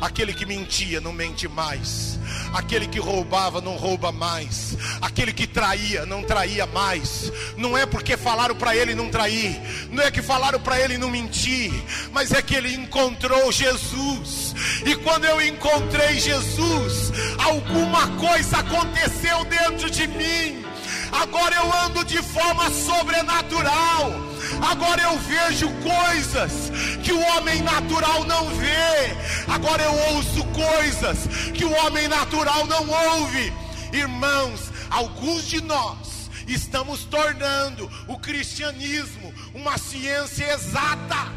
[0.00, 2.18] Aquele que mentia não mente mais.
[2.52, 4.76] Aquele que roubava não rouba mais.
[5.00, 7.32] Aquele que traía não traía mais.
[7.56, 11.10] Não é porque falaram para ele não trair, não é que falaram para ele não
[11.10, 11.72] mentir,
[12.12, 14.54] mas é que ele encontrou Jesus.
[14.84, 20.64] E quando eu encontrei Jesus, alguma coisa aconteceu dentro de mim.
[21.12, 24.27] Agora eu ando de forma sobrenatural.
[24.60, 26.70] Agora eu vejo coisas
[27.02, 29.16] que o homem natural não vê.
[29.46, 33.52] Agora eu ouço coisas que o homem natural não ouve.
[33.92, 41.32] Irmãos, alguns de nós estamos tornando o cristianismo uma ciência exata.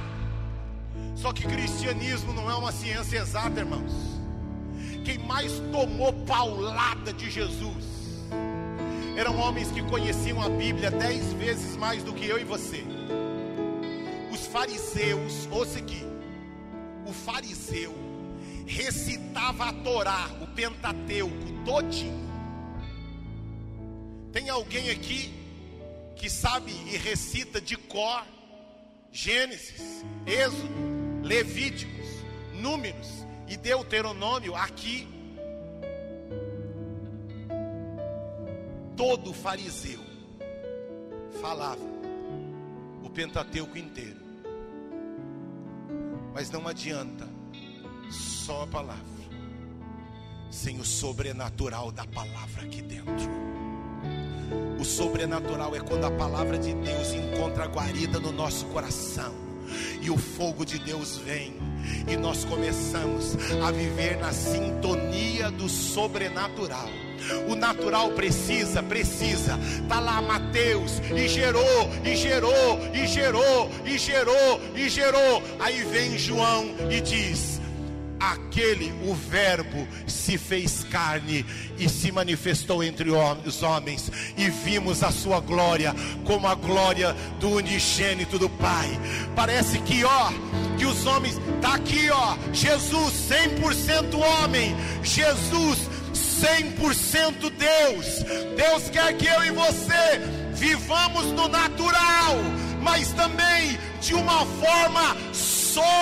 [1.16, 3.92] Só que cristianismo não é uma ciência exata, irmãos.
[5.06, 7.91] Quem mais tomou paulada de Jesus
[9.18, 12.84] eram homens que conheciam a Bíblia dez vezes mais do que eu e você
[14.32, 16.04] os fariseus, ouça aqui,
[17.06, 17.94] o fariseu
[18.66, 22.32] recitava a Torá, o Pentateuco todinho.
[24.32, 25.34] Tem alguém aqui
[26.16, 28.26] que sabe e recita de cor
[29.12, 32.08] Gênesis, Êxodo, Levíticos,
[32.54, 35.08] Números e Deuteronômio aqui?
[39.02, 40.00] Todo fariseu
[41.42, 41.82] falava
[43.04, 44.22] o Pentateuco inteiro.
[46.36, 47.28] Mas não adianta
[48.12, 49.02] só a palavra,
[50.52, 53.28] sem o sobrenatural da palavra aqui dentro.
[54.80, 59.34] O sobrenatural é quando a palavra de Deus encontra guarida no nosso coração
[60.00, 61.56] e o fogo de Deus vem
[62.08, 63.36] e nós começamos
[63.66, 67.11] a viver na sintonia do sobrenatural.
[67.48, 69.60] O natural precisa, precisa.
[69.88, 75.44] Tá lá Mateus e gerou, e gerou, e gerou, e gerou, e gerou.
[75.60, 77.62] Aí vem João e diz:
[78.22, 81.44] aquele, o Verbo, se fez carne
[81.78, 87.50] e se manifestou entre os homens, e vimos a sua glória como a glória do
[87.50, 88.88] unigênito do Pai.
[89.36, 90.32] Parece que, ó,
[90.78, 95.90] que os homens, tá aqui, ó, Jesus 100% homem, Jesus
[96.42, 98.24] 100% Deus.
[98.58, 100.20] Deus quer que eu e você
[100.54, 102.38] vivamos no natural,
[102.82, 106.02] mas também de uma forma sobrenatural.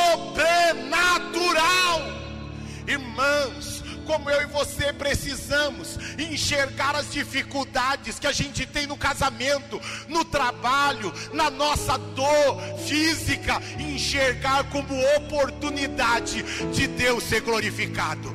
[2.88, 9.80] Irmãos, como eu e você precisamos enxergar as dificuldades que a gente tem no casamento,
[10.08, 18.34] no trabalho, na nossa dor física, enxergar como oportunidade de Deus ser glorificado.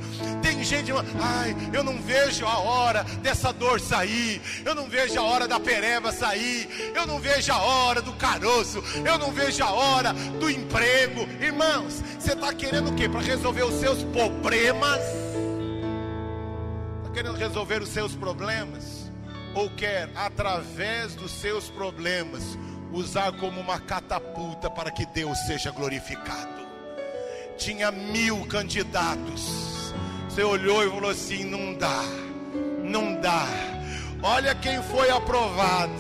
[0.65, 0.91] Gente,
[1.21, 5.61] ai, eu não vejo a hora dessa dor sair, eu não vejo a hora da
[5.61, 10.49] pereba sair, eu não vejo a hora do caroço, eu não vejo a hora do
[10.49, 11.29] emprego.
[11.39, 13.07] Irmãos, você está querendo o que?
[13.07, 15.01] Para resolver os seus problemas?
[17.03, 19.13] Está querendo resolver os seus problemas?
[19.55, 22.43] Ou quer, através dos seus problemas,
[22.91, 26.65] usar como uma catapulta para que Deus seja glorificado?
[27.59, 29.74] Tinha mil candidatos
[30.35, 32.03] você olhou e falou assim: não dá,
[32.83, 33.47] não dá.
[34.21, 35.93] Olha quem foi aprovado.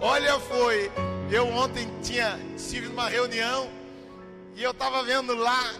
[0.00, 0.90] Olha, foi.
[1.28, 3.68] Eu ontem tinha tive uma reunião
[4.54, 5.74] e eu estava vendo lá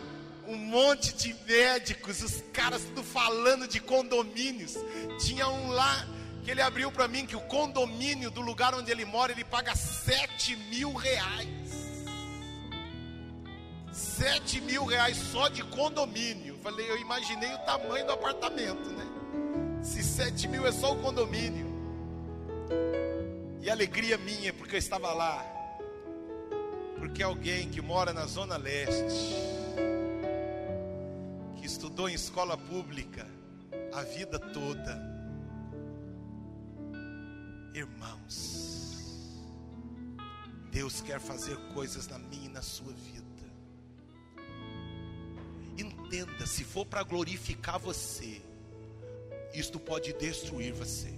[0.49, 4.77] um monte de médicos, os caras tudo falando de condomínios.
[5.25, 6.05] Tinha um lá
[6.43, 9.77] que ele abriu para mim que o condomínio do lugar onde ele mora ele paga
[9.77, 11.62] sete mil reais.
[13.93, 16.57] Sete mil reais só de condomínio.
[16.63, 19.83] Falei, eu imaginei o tamanho do apartamento, né?
[19.83, 21.71] Se sete mil é só o condomínio.
[23.61, 25.45] E alegria minha, porque eu estava lá.
[26.99, 29.35] Porque alguém que mora na Zona Leste,
[31.57, 33.27] que estudou em escola pública
[33.93, 35.01] a vida toda,
[37.75, 39.43] irmãos,
[40.71, 43.32] Deus quer fazer coisas na minha e na sua vida.
[46.13, 48.43] Entenda, se for para glorificar você,
[49.55, 51.09] isto pode destruir você.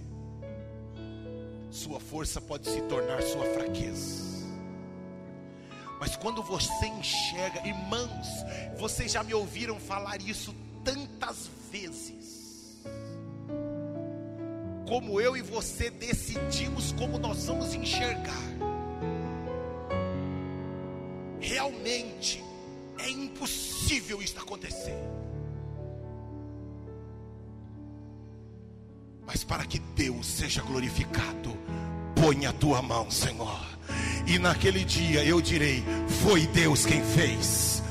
[1.69, 4.47] Sua força pode se tornar sua fraqueza.
[5.99, 8.25] Mas quando você enxerga, irmãos,
[8.77, 12.81] vocês já me ouviram falar isso tantas vezes.
[14.87, 18.64] Como eu e você decidimos como nós vamos enxergar.
[24.55, 24.97] Acontecer.
[29.25, 31.57] Mas para que Deus seja glorificado,
[32.15, 33.59] põe a tua mão, Senhor.
[34.25, 35.83] E naquele dia eu direi:
[36.23, 37.83] Foi Deus quem fez.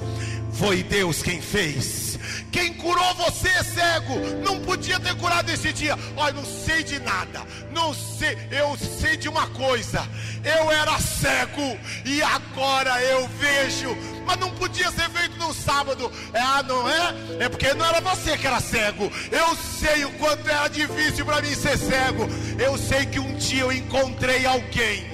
[0.52, 2.18] Foi Deus quem fez.
[2.50, 5.98] Quem curou você, cego, não podia ter curado esse dia.
[6.16, 7.42] Olha, não sei de nada.
[7.72, 10.08] Não sei, eu sei de uma coisa.
[10.44, 14.13] Eu era cego e agora eu vejo.
[14.24, 16.10] Mas não podia ser feito no sábado.
[16.32, 17.14] É, ah, não é?
[17.40, 19.10] É porque não era você que era cego.
[19.30, 22.28] Eu sei o quanto era difícil para mim ser cego.
[22.58, 25.04] Eu sei que um dia eu encontrei alguém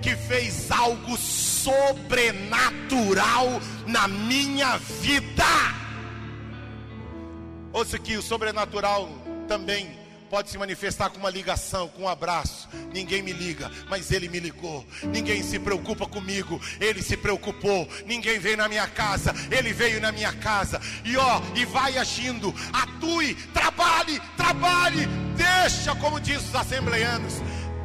[0.00, 5.44] que fez algo sobrenatural na minha vida.
[7.72, 9.08] Ouça que o sobrenatural
[9.46, 9.97] também
[10.28, 12.68] pode se manifestar com uma ligação, com um abraço.
[12.92, 14.86] Ninguém me liga, mas ele me ligou.
[15.04, 17.88] Ninguém se preocupa comigo, ele se preocupou.
[18.06, 20.80] Ninguém veio na minha casa, ele veio na minha casa.
[21.04, 25.06] E ó, e vai agindo, atue, trabalhe, trabalhe.
[25.36, 27.34] Deixa, como diz os assembleanos,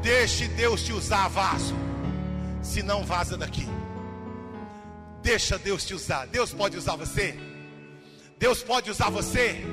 [0.01, 1.75] deixe Deus te usar, vaso.
[2.61, 3.67] Se não vaza daqui.
[5.21, 6.27] Deixa Deus te usar.
[6.27, 7.37] Deus pode usar você.
[8.37, 9.63] Deus pode usar você.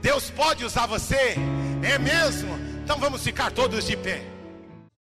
[0.00, 1.36] Deus pode usar você.
[1.82, 2.56] É mesmo?
[2.84, 4.31] Então vamos ficar todos de pé.